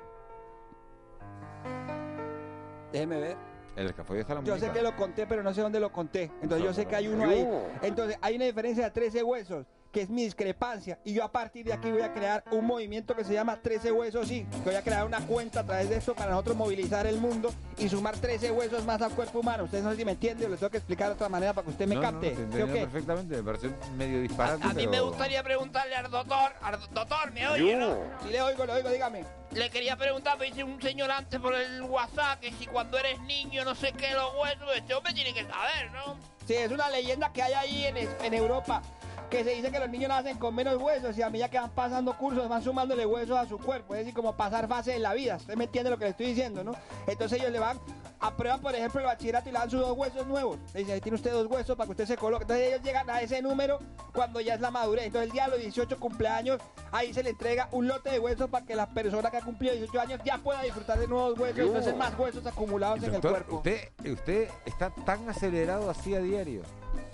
Déjeme 2.92 3.20
ver. 3.20 3.36
El 3.74 3.86
escafoide 3.86 4.20
está 4.20 4.34
la 4.34 4.42
Yo 4.42 4.58
sé 4.58 4.70
que 4.70 4.82
lo 4.82 4.94
conté, 4.96 5.26
pero 5.26 5.42
no 5.42 5.54
sé 5.54 5.62
dónde 5.62 5.80
lo 5.80 5.90
conté. 5.90 6.30
Entonces 6.42 6.64
yo 6.64 6.74
sé 6.74 6.86
que 6.86 6.94
hay 6.94 7.08
uno 7.08 7.24
ahí. 7.24 7.48
Entonces 7.80 8.18
hay 8.20 8.36
una 8.36 8.44
diferencia 8.44 8.84
de 8.84 8.90
13 8.90 9.22
huesos, 9.22 9.66
que 9.92 10.00
es 10.00 10.08
mi 10.08 10.24
discrepancia. 10.24 10.98
Y 11.04 11.12
yo 11.12 11.22
a 11.22 11.30
partir 11.30 11.66
de 11.66 11.72
aquí 11.74 11.90
voy 11.90 12.00
a 12.00 12.12
crear 12.12 12.42
un 12.50 12.66
movimiento 12.66 13.14
que 13.14 13.24
se 13.24 13.34
llama 13.34 13.60
13 13.60 13.92
huesos, 13.92 14.26
sí. 14.26 14.46
Que 14.64 14.70
voy 14.70 14.74
a 14.74 14.82
crear 14.82 15.04
una 15.04 15.20
cuenta 15.26 15.60
a 15.60 15.64
través 15.64 15.90
de 15.90 15.96
esto 15.96 16.14
para 16.14 16.30
nosotros 16.30 16.56
movilizar 16.56 17.06
el 17.06 17.18
mundo 17.18 17.52
y 17.76 17.88
sumar 17.88 18.16
13 18.16 18.50
huesos 18.50 18.84
más 18.84 19.02
al 19.02 19.12
cuerpo 19.12 19.40
humano. 19.40 19.64
Ustedes 19.64 19.84
no 19.84 19.90
sé 19.90 19.96
si 19.98 20.04
me 20.04 20.12
entienden, 20.12 20.50
lo 20.50 20.56
tengo 20.56 20.70
que 20.70 20.78
explicar 20.78 21.08
de 21.08 21.14
otra 21.14 21.28
manera 21.28 21.52
para 21.52 21.66
que 21.66 21.70
usted 21.72 21.86
me 21.86 21.94
No, 21.94 22.00
no, 22.00 22.10
capte. 22.10 22.30
perfectamente, 22.30 23.36
me 23.36 23.42
parece 23.42 23.70
medio 23.96 24.20
disparate, 24.22 24.64
A 24.64 24.72
mí 24.72 24.86
me 24.86 25.00
gustaría 25.00 25.42
preguntarle 25.42 25.94
al 25.94 26.10
doctor, 26.10 26.52
al 26.62 26.80
doctor, 26.92 27.32
¿me 27.32 27.46
oye, 27.48 27.76
no? 27.76 27.96
Sí, 28.22 28.30
le 28.30 28.40
oigo, 28.40 28.64
le 28.64 28.72
oigo, 28.72 28.88
dígame. 28.90 29.24
Le 29.52 29.68
quería 29.68 29.96
preguntar, 29.96 30.38
me 30.38 30.46
dice 30.46 30.64
un 30.64 30.80
señor 30.80 31.10
antes 31.10 31.38
por 31.38 31.54
el 31.54 31.82
WhatsApp 31.82 32.40
que 32.40 32.50
si 32.52 32.66
cuando 32.66 32.98
eres 32.98 33.20
niño 33.20 33.64
no 33.66 33.74
sé 33.74 33.92
qué 33.92 34.12
los 34.14 34.32
huesos, 34.40 34.68
este 34.74 34.94
hombre 34.94 35.12
tiene 35.12 35.34
que 35.34 35.42
saber, 35.42 35.90
¿no? 35.92 36.16
Sí, 36.46 36.54
es 36.54 36.72
una 36.72 36.88
leyenda 36.88 37.30
que 37.32 37.42
hay 37.42 37.52
ahí 37.52 37.84
en, 37.84 37.96
en 37.98 38.34
Europa. 38.34 38.82
Que 39.32 39.44
se 39.44 39.54
dice 39.54 39.70
que 39.70 39.78
los 39.78 39.88
niños 39.88 40.10
nacen 40.10 40.36
con 40.36 40.54
menos 40.54 40.76
huesos 40.76 41.16
y 41.16 41.22
a 41.22 41.30
medida 41.30 41.48
que 41.48 41.58
van 41.58 41.70
pasando 41.70 42.14
cursos 42.18 42.50
van 42.50 42.62
sumándole 42.62 43.06
huesos 43.06 43.34
a 43.38 43.46
su 43.46 43.56
cuerpo. 43.56 43.94
Es 43.94 44.00
decir, 44.00 44.12
como 44.12 44.36
pasar 44.36 44.68
fase 44.68 44.94
en 44.94 45.00
la 45.00 45.14
vida. 45.14 45.36
Usted 45.36 45.56
me 45.56 45.64
entiende 45.64 45.88
lo 45.88 45.96
que 45.96 46.04
le 46.04 46.10
estoy 46.10 46.26
diciendo, 46.26 46.62
¿no? 46.62 46.72
Entonces 47.06 47.40
ellos 47.40 47.50
le 47.50 47.58
van, 47.58 47.80
aprueban 48.20 48.60
por 48.60 48.74
ejemplo 48.74 49.00
el 49.00 49.06
bachillerato 49.06 49.48
y 49.48 49.52
le 49.52 49.58
dan 49.58 49.70
sus 49.70 49.80
dos 49.80 49.96
huesos 49.96 50.26
nuevos. 50.26 50.58
Le 50.74 50.80
dicen, 50.80 50.96
ahí 50.96 51.00
tiene 51.00 51.16
usted 51.16 51.32
dos 51.32 51.46
huesos 51.46 51.74
para 51.78 51.86
que 51.86 51.92
usted 51.92 52.04
se 52.04 52.18
coloque. 52.18 52.42
Entonces 52.42 52.68
ellos 52.68 52.82
llegan 52.82 53.08
a 53.08 53.22
ese 53.22 53.40
número 53.40 53.78
cuando 54.12 54.38
ya 54.38 54.52
es 54.52 54.60
la 54.60 54.70
madurez. 54.70 55.06
Entonces 55.06 55.28
el 55.28 55.32
día 55.32 55.44
de 55.44 55.52
los 55.52 55.60
18 55.60 55.98
cumpleaños, 55.98 56.60
ahí 56.90 57.14
se 57.14 57.22
le 57.22 57.30
entrega 57.30 57.70
un 57.72 57.88
lote 57.88 58.10
de 58.10 58.18
huesos 58.18 58.50
para 58.50 58.66
que 58.66 58.76
la 58.76 58.86
persona 58.90 59.30
que 59.30 59.38
ha 59.38 59.42
cumplido 59.42 59.74
18 59.74 59.98
años 59.98 60.20
ya 60.26 60.36
pueda 60.36 60.60
disfrutar 60.60 60.98
de 60.98 61.08
nuevos 61.08 61.38
huesos. 61.38 61.58
Entonces 61.58 61.96
más 61.96 62.18
huesos 62.18 62.46
acumulados 62.46 63.02
en 63.02 63.14
el 63.14 63.20
cuerpo. 63.22 63.56
usted, 63.56 63.88
usted 64.04 64.50
está 64.66 64.90
tan 65.06 65.26
acelerado 65.30 65.88
así 65.88 66.14
a 66.14 66.20
diario. 66.20 66.60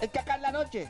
Es 0.01 0.11
que 0.11 0.19
acá 0.19 0.35
en 0.35 0.43
la 0.43 0.51
noche. 0.51 0.89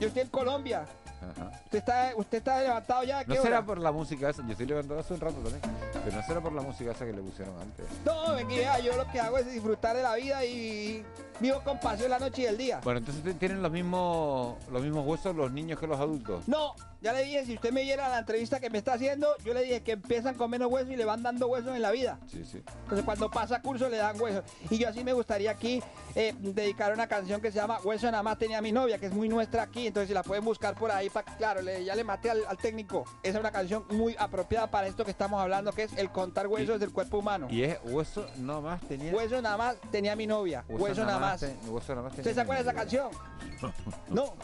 Yo 0.00 0.08
estoy 0.08 0.22
en 0.22 0.28
Colombia. 0.28 0.84
Ajá. 1.30 1.50
Usted 1.64 1.78
está, 1.78 2.12
usted 2.16 2.38
está 2.38 2.62
levantado 2.62 3.02
ya. 3.04 3.20
¿a 3.20 3.24
No 3.24 3.34
será 3.34 3.58
hora? 3.58 3.66
por 3.66 3.78
la 3.78 3.92
música 3.92 4.30
esa, 4.30 4.42
yo 4.44 4.52
estoy 4.52 4.66
levantado 4.66 5.00
hace 5.00 5.14
un 5.14 5.20
rato 5.20 5.36
también, 5.36 5.60
pero 6.04 6.16
no 6.16 6.22
será 6.22 6.40
por 6.40 6.52
la 6.52 6.62
música 6.62 6.92
esa 6.92 7.04
que 7.04 7.12
le 7.12 7.22
pusieron 7.22 7.54
antes. 7.60 7.86
No, 8.04 8.34
me 8.34 8.46
queda, 8.46 8.78
yo 8.80 8.96
lo 8.96 9.06
que 9.10 9.20
hago 9.20 9.38
es 9.38 9.50
disfrutar 9.50 9.96
de 9.96 10.02
la 10.02 10.14
vida 10.14 10.44
y 10.44 11.04
vivo 11.40 11.60
con 11.64 11.78
pasión 11.80 12.10
la 12.10 12.18
noche 12.18 12.42
y 12.42 12.46
el 12.46 12.56
día. 12.56 12.80
Bueno, 12.84 12.98
entonces 12.98 13.38
tienen 13.38 13.62
los 13.62 13.72
mismos, 13.72 14.56
los 14.70 14.82
mismos 14.82 15.06
huesos 15.06 15.34
los 15.34 15.50
niños 15.52 15.78
que 15.78 15.86
los 15.86 15.98
adultos. 15.98 16.46
No, 16.46 16.74
ya 17.00 17.12
le 17.12 17.24
dije, 17.24 17.44
si 17.44 17.54
usted 17.54 17.72
me 17.72 17.82
viera 17.82 18.08
la 18.08 18.18
entrevista 18.18 18.60
que 18.60 18.70
me 18.70 18.78
está 18.78 18.94
haciendo, 18.94 19.28
yo 19.44 19.52
le 19.52 19.62
dije 19.62 19.82
que 19.82 19.92
empiezan 19.92 20.34
con 20.36 20.50
menos 20.50 20.70
huesos 20.70 20.90
y 20.90 20.96
le 20.96 21.04
van 21.04 21.22
dando 21.22 21.48
huesos 21.48 21.74
en 21.74 21.82
la 21.82 21.90
vida. 21.90 22.18
Sí, 22.26 22.44
sí. 22.44 22.62
Entonces 22.84 23.04
cuando 23.04 23.30
pasa 23.30 23.60
curso 23.60 23.88
le 23.88 23.96
dan 23.96 24.20
huesos. 24.20 24.44
Y 24.70 24.78
yo 24.78 24.88
así 24.88 25.04
me 25.04 25.12
gustaría 25.12 25.50
aquí 25.50 25.82
eh, 26.14 26.34
dedicar 26.38 26.92
una 26.92 27.06
canción 27.06 27.40
que 27.40 27.50
se 27.50 27.56
llama 27.58 27.78
Hueso 27.82 28.10
nada 28.10 28.22
más 28.22 28.38
tenía 28.38 28.60
mi 28.62 28.72
novia, 28.72 28.98
que 28.98 29.06
es 29.06 29.12
muy 29.12 29.28
nuestra 29.28 29.62
aquí. 29.64 29.86
Entonces 29.86 30.08
si 30.08 30.14
la 30.14 30.22
pueden 30.22 30.44
buscar 30.44 30.74
por 30.74 30.90
ahí, 30.90 31.08
claro, 31.22 31.62
le- 31.62 31.84
ya 31.84 31.94
le 31.94 32.04
maté 32.04 32.30
al, 32.30 32.44
al 32.46 32.56
técnico. 32.56 33.04
Esa 33.22 33.38
es 33.38 33.40
una 33.40 33.52
canción 33.52 33.84
muy 33.90 34.16
apropiada 34.18 34.70
para 34.70 34.86
esto 34.86 35.04
que 35.04 35.10
estamos 35.10 35.40
hablando, 35.40 35.72
que 35.72 35.84
es 35.84 35.92
el 35.96 36.10
contar 36.10 36.46
huesos 36.46 36.80
del 36.80 36.92
cuerpo 36.92 37.18
humano. 37.18 37.46
Y 37.50 37.62
es 37.62 37.78
hueso 37.84 38.26
no 38.38 38.60
más 38.60 38.80
tenía. 38.82 39.12
Hueso 39.12 39.40
nada 39.40 39.56
más 39.56 39.76
tenía 39.90 40.16
mi 40.16 40.26
novia. 40.26 40.64
Hueso, 40.68 41.04
nada 41.04 41.18
más. 41.18 41.40
te- 41.40 41.56
hueso 41.68 41.94
nada 41.94 42.02
más 42.08 42.12
tenía 42.16 42.22
¿Usted 42.30 42.34
se 42.34 42.40
acuerda 42.40 42.62
de 42.62 42.68
esa 42.70 42.78
canción? 42.78 43.10
No. 44.08 44.34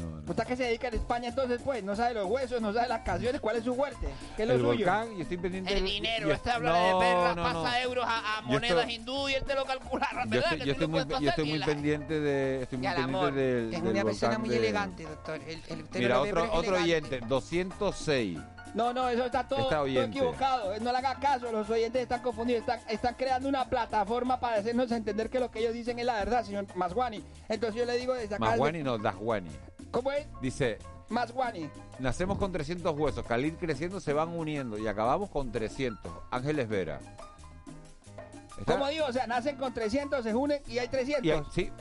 No, 0.00 0.22
¿Usted 0.30 0.40
a 0.42 0.46
qué 0.46 0.56
se 0.56 0.64
dedica 0.64 0.88
en 0.88 0.94
España 0.94 1.28
entonces, 1.28 1.60
pues? 1.64 1.84
No 1.84 1.94
sabe 1.94 2.14
los 2.14 2.26
huesos, 2.26 2.60
no 2.60 2.72
sabe 2.72 2.88
las 2.88 3.00
canciones, 3.00 3.40
¿cuál 3.40 3.56
es 3.56 3.64
su 3.64 3.74
fuerte? 3.74 4.08
¿Qué 4.36 4.42
es 4.42 4.48
lo 4.48 4.54
El 4.54 4.60
suyo? 4.60 4.74
volcán, 4.76 5.14
yo 5.16 5.22
estoy 5.22 5.36
pendiente 5.36 5.76
El 5.76 5.84
dinero, 5.84 6.32
este 6.32 6.50
habla 6.50 6.70
no, 6.70 6.98
de 6.98 7.04
perlas, 7.06 7.36
no, 7.36 7.42
pasa 7.42 7.82
euros 7.82 8.04
a, 8.08 8.40
monedas 8.42 8.78
estoy- 8.80 8.94
hindú 8.94 9.28
y 9.28 9.34
él 9.34 9.44
te 9.44 9.54
lo 9.54 9.64
calcula, 9.64 10.08
Yo 10.26 10.40
Que 10.58 10.64
yo 10.64 10.72
estoy 10.72 10.86
muy, 10.86 11.04
yo 11.20 11.28
estoy 11.28 11.44
muy 11.48 11.58
la- 11.58 11.66
pendiente 11.66 12.20
de, 12.20 12.62
estoy 12.62 12.78
muy 12.78 12.86
pendiente 12.88 13.16
amor. 13.16 13.32
del, 13.34 13.74
Es 13.74 13.82
del 13.82 13.92
una 13.92 14.04
persona 14.04 14.38
muy 14.38 14.48
de- 14.48 14.56
elegante, 14.56 15.02
doctor. 15.04 15.40
El- 15.46 15.62
el- 15.68 15.82
usted 15.82 15.98
Mira, 16.00 16.16
lo 16.16 16.22
ve, 16.22 16.32
otro, 16.32 16.52
otro 16.52 16.76
oyente, 16.76 17.20
206. 17.28 18.38
No, 18.74 18.92
no, 18.92 19.08
eso 19.08 19.24
está 19.26 19.46
todo, 19.46 19.60
Está 19.60 19.76
todo 19.76 19.86
equivocado. 20.02 20.80
No 20.80 20.90
le 20.90 20.98
haga 20.98 21.14
caso, 21.20 21.52
los 21.52 21.70
oyentes 21.70 22.02
están 22.02 22.20
confundidos. 22.22 22.60
Están, 22.62 22.80
están 22.88 23.14
creando 23.14 23.48
una 23.48 23.64
plataforma 23.66 24.40
para 24.40 24.56
hacernos 24.56 24.90
entender 24.90 25.30
que 25.30 25.38
lo 25.38 25.48
que 25.48 25.60
ellos 25.60 25.74
dicen 25.74 25.96
es 26.00 26.04
la 26.04 26.14
verdad, 26.14 26.44
señor 26.44 26.66
Masguani. 26.74 27.22
Entonces 27.48 27.78
yo 27.78 27.84
le 27.86 27.96
digo 27.96 28.14
desde 28.14 28.34
acá... 28.34 28.44
Masguani 28.44 28.82
no, 28.82 28.98
Dasguani. 28.98 29.50
¿Cómo 29.94 30.12
es? 30.12 30.26
Dice, 30.40 30.78
Masguani. 31.08 31.70
nacemos 31.98 32.38
con 32.38 32.52
300 32.52 32.98
huesos, 32.98 33.24
que 33.24 33.32
al 33.34 33.44
ir 33.44 33.56
creciendo 33.56 34.00
se 34.00 34.12
van 34.12 34.28
uniendo 34.30 34.76
y 34.78 34.86
acabamos 34.86 35.30
con 35.30 35.50
300. 35.52 36.12
Ángeles 36.30 36.68
Vera. 36.68 37.00
¿Está? 38.58 38.74
¿Cómo 38.74 38.88
digo? 38.88 39.06
O 39.06 39.12
sea, 39.12 39.26
nacen 39.26 39.56
con 39.56 39.74
300, 39.74 40.22
se 40.22 40.34
unen 40.34 40.60
y 40.68 40.78
hay 40.78 40.88
300. 40.88 41.24
Y 41.24 41.30
hay- 41.30 41.42
sí, 41.52 41.72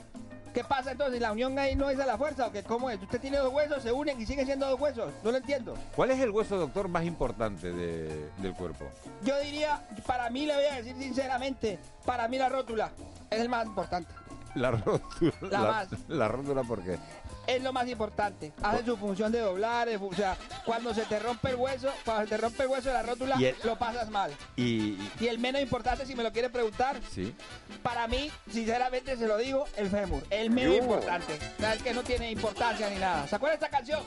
¿Qué 0.54 0.64
pasa 0.64 0.92
entonces? 0.92 1.20
¿La 1.20 1.32
unión 1.32 1.58
ahí 1.58 1.76
no 1.76 1.90
es 1.90 2.00
a 2.00 2.06
la 2.06 2.16
fuerza 2.16 2.46
o 2.46 2.52
qué? 2.52 2.62
¿Cómo 2.62 2.88
es? 2.92 3.02
Usted 3.02 3.20
tiene 3.20 3.38
dos 3.38 3.52
huesos, 3.52 3.82
se 3.82 3.92
unen 3.92 4.22
y 4.22 4.26
siguen 4.28 4.46
siendo 4.46 4.70
dos 4.70 4.80
huesos. 4.80 5.12
No 5.24 5.32
lo 5.32 5.38
entiendo. 5.38 5.74
¿Cuál 5.96 6.12
es 6.12 6.20
el 6.20 6.30
hueso, 6.30 6.58
doctor, 6.58 6.88
más 6.90 7.06
importante 7.06 7.72
de- 7.74 8.30
del 8.38 8.54
cuerpo? 8.54 8.86
Yo 9.24 9.40
diría, 9.40 9.82
para 10.06 10.30
mí 10.30 10.46
le 10.46 10.54
voy 10.54 10.66
a 10.66 10.76
decir 10.76 10.96
sinceramente, 10.96 11.80
para 12.06 12.28
mí 12.28 12.38
la 12.38 12.50
rótula 12.50 12.92
es 13.32 13.40
el 13.42 13.50
más 13.50 13.66
importante. 13.66 14.14
La 14.54 14.70
rótula. 14.70 15.34
La 15.50 15.60
más. 15.62 15.88
la 16.08 16.28
rótula, 16.28 16.62
¿por 16.62 16.84
qué? 16.84 17.00
Es 17.46 17.62
lo 17.62 17.74
más 17.74 17.88
importante. 17.90 18.54
Hace 18.64 18.86
su 18.86 18.96
función 18.98 19.32
de 19.32 19.40
doblar, 19.40 19.90
de 19.90 19.98
o 19.98 20.14
sea, 20.16 20.38
cuando 20.66 20.94
se 20.94 21.02
te 21.04 21.20
rompe 21.20 21.50
el 21.50 21.56
hueso, 21.56 21.90
cuando 22.06 22.24
se 22.24 22.30
te 22.30 22.38
rompe 22.38 22.64
el 22.64 22.70
hueso 22.70 22.88
de 22.88 22.94
la 22.94 23.04
rótula, 23.04 23.36
el- 23.36 23.56
lo 23.64 23.76
pasas 23.78 24.10
mal. 24.10 24.32
Y, 24.56 24.98
Y 25.20 25.28
el 25.28 25.40
menos 25.40 25.62
importante, 25.62 26.06
si 26.06 26.16
me 26.16 26.24
lo 26.24 26.32
quiere 26.32 26.50
preguntar, 26.50 27.00
sí. 27.12 27.36
para 27.82 28.08
mí, 28.08 28.32
sinceramente 28.50 29.18
se 29.18 29.28
lo 29.28 29.38
digo, 29.38 29.66
el 29.76 29.90
fémur. 29.90 30.24
El 30.30 30.52
menos 30.52 30.78
Yo. 30.78 30.84
importante. 30.84 31.38
O 31.58 31.60
sea, 31.62 31.74
el 31.74 31.84
que 31.84 31.94
no 31.94 32.02
tiene 32.04 32.32
importancia 32.32 32.90
ni 32.90 32.96
nada. 32.98 33.28
¿Se 33.28 33.36
acuerda 33.36 33.58
de 33.58 33.66
esta 33.66 33.78
canción? 33.78 34.02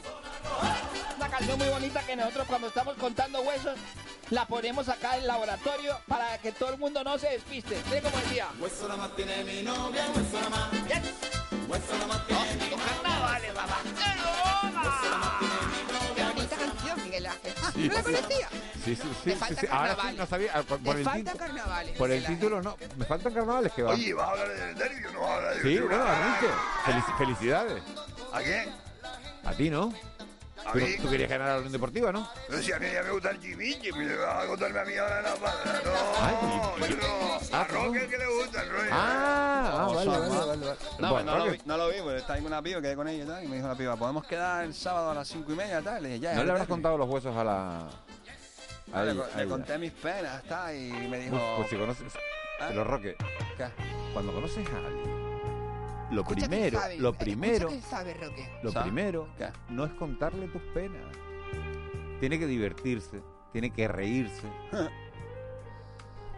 Una 1.19 1.29
canción 1.29 1.59
muy 1.59 1.69
bonita 1.69 2.01
que 2.07 2.17
nosotros 2.17 2.47
cuando 2.47 2.69
estamos 2.69 2.97
contando 2.97 3.43
huesos, 3.43 3.77
la 4.31 4.47
ponemos 4.47 4.89
acá 4.89 5.15
en 5.17 5.23
el 5.23 5.27
laboratorio 5.29 5.99
para 6.09 6.39
que 6.39 6.53
todo 6.53 6.71
el 6.71 6.79
mundo 6.79 7.05
no 7.05 7.19
se 7.19 7.29
despiste. 7.29 7.77
Mire 7.89 8.01
como 8.03 8.17
decía. 8.19 8.49
Hueso 8.59 8.89
nada 8.89 8.97
más 8.97 9.15
tiene 9.17 9.45
mi 9.45 9.63
novia, 9.63 10.05
hueso 10.15 10.39
nada 10.41 10.51
más. 10.51 10.69
Hueso 11.69 11.93
nada 11.95 12.07
más 12.07 12.27
tiene 12.27 12.65
mi 12.65 12.76
carnavales, 13.41 13.53
papá. 13.55 13.79
Qué 16.15 16.25
bonita 16.25 16.57
canción, 16.57 17.03
Miguel 17.05 17.27
Ángel. 17.27 17.55
Ah, 17.63 17.71
Sí, 17.75 17.89
¿No 17.89 17.95
la 17.95 17.99
sí. 18.01 18.05
conocía? 18.05 18.49
Sí, 18.85 18.97
sí, 18.97 19.03
sí. 19.03 19.09
Sí, 19.25 19.31
falta 19.33 19.61
sí. 19.61 19.67
Ahora 19.71 19.91
sí, 19.91 19.97
carnavales. 19.97 20.19
no 20.19 20.27
sabía. 20.27 20.51
ah, 20.55 20.63
Por, 20.63 20.79
por 20.79 20.95
Le 20.95 21.01
el 21.01 21.05
falta 21.05 21.33
título- 21.33 21.39
carnavales, 21.47 21.99
Por 21.99 22.11
el 22.11 22.21
Miguel 22.21 22.35
título 22.39 22.63
no. 22.63 22.77
Me 22.97 23.05
faltan 23.05 23.35
carnavales 23.35 23.73
que 23.73 23.83
va. 23.83 23.91
Oye, 23.93 24.15
¿vas 24.15 24.29
a 24.29 24.31
hablar 24.33 24.49
del 24.49 24.75
nervio? 24.79 25.13
No 25.13 25.21
vas 25.21 25.31
a 25.31 25.35
hablar 25.37 25.55
de 25.55 25.63
Sí, 25.63 25.79
bueno, 25.79 26.07
Enrique. 26.13 26.55
felici- 26.85 27.19
felicidades. 27.19 27.83
¿A 28.33 28.41
quién? 28.41 28.69
A 29.45 29.53
ti, 29.53 29.71
¿no? 29.71 29.93
¿A 30.67 30.73
Tú, 30.73 30.79
tú 31.03 31.11
querías 31.11 31.31
ganar 31.31 31.49
la 31.49 31.57
Unión 31.59 31.73
Deportiva, 31.73 32.11
¿no? 32.13 32.29
No 32.49 32.59
sé, 32.63 32.75
a 32.75 32.79
mí 32.81 32.87
ya 32.93 33.03
me 33.03 33.11
gusta 33.11 33.31
el 33.31 33.41
chimichi, 33.41 33.93
me 33.93 34.17
vas 34.17 34.45
a 34.45 34.47
contarme 34.49 34.81
a 34.81 34.85
mí 34.85 34.97
ahora 34.97 35.23
la 35.23 35.37
madre. 35.37 35.71
No, 35.85 35.93
Ay, 36.21 36.99
no. 37.01 37.57
ah, 37.57 37.61
A 37.61 37.65
Roque 37.65 38.07
que 38.09 38.19
le 38.19 38.27
gusta 38.27 38.63
el 38.63 38.71
rollo. 38.71 38.91
Ah, 38.93 39.71
ah, 39.73 39.93
vale, 39.95 40.11
vale, 40.11 40.29
vale, 40.29 40.47
vale. 40.67 40.77
No, 40.99 41.11
Bueno, 41.13 41.33
no, 41.39 41.45
lo 41.47 41.53
vi, 41.53 41.61
no 41.65 41.77
lo 41.77 41.89
vi, 41.89 41.97
porque 42.03 42.17
estaba 42.19 42.39
con 42.39 42.47
una 42.47 42.63
piba, 42.63 42.81
quedé 42.83 42.97
con 42.97 43.09
ella 43.09 43.23
y 43.25 43.27
tal, 43.27 43.45
y 43.45 43.49
me 43.49 43.57
dijo 43.57 43.69
la 43.69 43.75
piba, 43.77 43.97
podemos 43.97 44.27
quedar 44.27 44.65
el 44.65 44.75
sábado 44.75 45.11
a 45.11 45.15
las 45.15 45.29
cinco 45.29 45.53
y 45.53 45.57
media 45.57 45.81
tal. 45.83 46.03
Le 46.03 46.09
dije, 46.09 46.21
ya, 46.21 46.33
¿No 46.33 46.39
ya, 46.41 46.45
le 46.45 46.51
habrás 46.53 46.67
contado 46.69 46.99
los 46.99 47.09
huesos 47.09 47.37
a 47.37 47.45
la. 47.45 47.89
A 48.93 49.03
le, 49.03 49.13
ella- 49.13 49.23
a 49.33 49.37
le 49.37 49.43
ella? 49.45 49.51
conté 49.51 49.79
mis 49.79 49.93
penas, 49.93 50.43
está, 50.43 50.75
y 50.75 50.91
me 51.09 51.19
dijo. 51.19 51.37
Pues, 51.37 51.43
pues 51.59 51.71
si 51.71 51.77
conoces. 51.77 52.13
¿Ah? 52.61 52.67
Pero 52.69 52.85
Roque, 52.85 53.17
¿Qué? 53.57 53.67
cuando 54.13 54.33
conoces 54.33 54.67
a 54.69 54.77
alguien, 54.87 55.16
lo 56.11 56.21
Escucha 56.23 56.43
que 56.43 56.49
primero, 56.49 56.81
sabe, 56.81 56.97
lo 56.99 57.13
primero, 57.13 57.69
que 57.69 57.81
sabe, 57.83 58.15
Roque. 58.15 58.49
lo 58.63 58.71
¿Sabe? 58.73 58.85
primero 58.85 59.29
¿Qué? 59.37 59.49
no 59.71 59.85
es 59.85 59.93
contarle 59.95 60.47
tus 60.49 60.63
penas. 60.75 61.03
Tiene 62.21 62.39
que 62.39 62.47
divertirse, 62.47 63.23
tiene 63.53 63.71
que 63.73 63.89
reírse. 63.89 64.47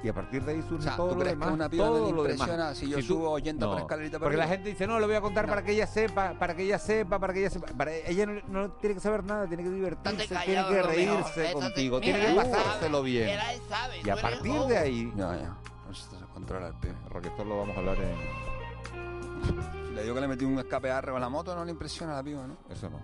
y 0.03 0.09
a 0.09 0.15
partir 0.15 0.45
de 0.45 0.53
ahí 0.53 0.63
surge 0.63 0.77
O 0.77 0.83
sea, 0.83 0.97
todo 0.97 1.11
¿tú 1.11 1.19
lo 1.19 1.25
demás. 1.25 1.51
una 1.53 1.69
piba 1.69 1.87
no 1.87 1.93
todo 1.93 2.07
le 2.07 2.13
lo 2.13 2.21
impresiona 2.23 2.53
demás. 2.53 2.79
si 2.79 2.89
yo 2.89 2.97
tú- 2.99 3.03
subo 3.03 3.31
80 3.33 3.67
por 3.67 3.75
no, 3.75 3.81
escalerita 3.83 4.19
para 4.19 4.25
Porque 4.27 4.37
la 4.37 4.47
gente 4.49 4.69
dice, 4.71 4.87
no, 4.87 4.99
lo 5.01 5.07
voy 5.07 5.17
a 5.17 5.21
contar 5.21 5.45
No. 5.47 5.51
para 5.51 5.63
que 5.65 5.73
ella 5.73 5.87
sepa, 5.87 6.35
para 6.39 6.55
que 6.57 6.63
ella 6.63 6.79
sepa, 6.79 7.19
para 7.19 7.33
que 7.35 7.41
ella 7.41 7.51
sepa. 7.51 7.67
Para 7.77 7.93
ella 7.95 8.27
no, 8.27 8.41
no 8.49 8.71
tiene 8.73 8.95
que 8.95 9.01
saber 9.01 9.25
nada, 9.25 9.47
tiene 9.49 9.65
que 9.65 9.71
divertirse, 9.71 10.27
tiene 10.45 10.65
que 10.69 10.83
reírse 10.83 11.45
estate- 11.47 11.53
contigo, 11.53 12.01
mira, 12.01 12.17
tiene 12.19 12.29
que 12.31 12.35
pasárselo 12.37 12.99
sabe, 12.99 13.11
bien. 13.11 13.39
sabe, 13.69 14.01
y 14.05 14.09
a 14.11 14.17
partir 14.17 14.61
de 14.63 14.79
ahí... 14.79 15.13
Ya, 15.17 15.37
ya. 15.37 15.57
Esto 15.91 16.17
se 16.19 16.25
controla 16.33 16.69
el 16.69 16.75
pibe. 16.75 16.95
Porque 17.11 17.29
esto 17.29 17.45
lo 17.45 17.59
vamos 17.59 17.77
a 17.77 17.81
hablar 17.81 17.97
en... 17.99 18.58
Si 19.89 19.95
le 19.95 20.03
digo 20.03 20.15
que 20.15 20.21
le 20.21 20.29
metí 20.29 20.45
un 20.45 20.59
escape 20.59 20.91
arre 20.91 21.13
con 21.13 21.21
la 21.21 21.29
moto, 21.29 21.55
no 21.55 21.65
le 21.65 21.71
impresiona 21.73 22.13
a 22.13 22.17
la 22.17 22.23
piba, 22.23 22.47
¿no? 22.47 22.57
Eso 22.71 22.89
no. 22.91 23.01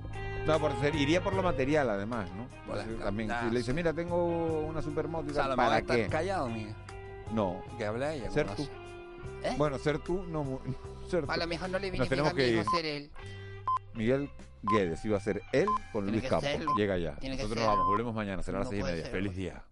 No, 0.46 0.58
por 0.60 0.78
ser, 0.80 0.94
iría 0.94 1.22
por 1.22 1.32
lo 1.34 1.42
material 1.42 1.88
además, 1.90 2.30
¿no? 2.36 2.46
Por 2.66 2.78
Así 2.78 2.90
las 2.90 3.00
también, 3.00 3.30
si 3.42 3.50
le 3.50 3.58
dice, 3.58 3.72
mira, 3.72 3.92
tengo 3.94 4.60
una 4.66 4.82
supermoto 4.82 5.28
y 5.28 5.30
O 5.30 5.34
sea, 5.34 5.44
a 5.46 5.48
lo 5.48 5.56
¿para 5.56 5.80
qué? 5.82 6.06
callado, 6.08 6.48
Miguel. 6.48 6.74
No. 7.32 7.62
Que 7.78 7.86
hable 7.86 8.14
ella. 8.16 8.30
Ser 8.30 8.46
tú. 8.54 8.62
¿Eh? 9.42 9.54
Bueno, 9.56 9.78
ser 9.78 9.98
tú, 9.98 10.22
no... 10.24 10.60
Ser 11.08 11.24
A 11.28 11.34
tú. 11.34 11.40
lo 11.40 11.46
mejor 11.46 11.68
no 11.70 11.78
le 11.78 11.90
viene 11.90 12.06
tenemos 12.06 12.32
a 12.32 12.34
que 12.34 12.48
ir. 12.48 12.64
ser 12.74 12.86
él. 12.86 13.10
Miguel 13.94 14.30
Guedes 14.62 15.04
iba 15.04 15.16
a 15.18 15.20
ser 15.20 15.42
él 15.52 15.66
con 15.92 16.04
Tiene 16.06 16.20
Luis 16.20 16.40
serlo. 16.42 16.74
Llega 16.76 16.96
ya. 16.98 17.14
Tiene 17.16 17.36
Nosotros 17.36 17.58
nos 17.58 17.68
vamos, 17.68 17.86
volvemos 17.86 18.14
mañana, 18.14 18.42
será 18.42 18.58
las 18.60 18.66
No 18.66 18.70
seis 18.70 18.82
y 18.82 18.84
media. 18.84 19.06
Feliz 19.06 19.36
día. 19.36 19.64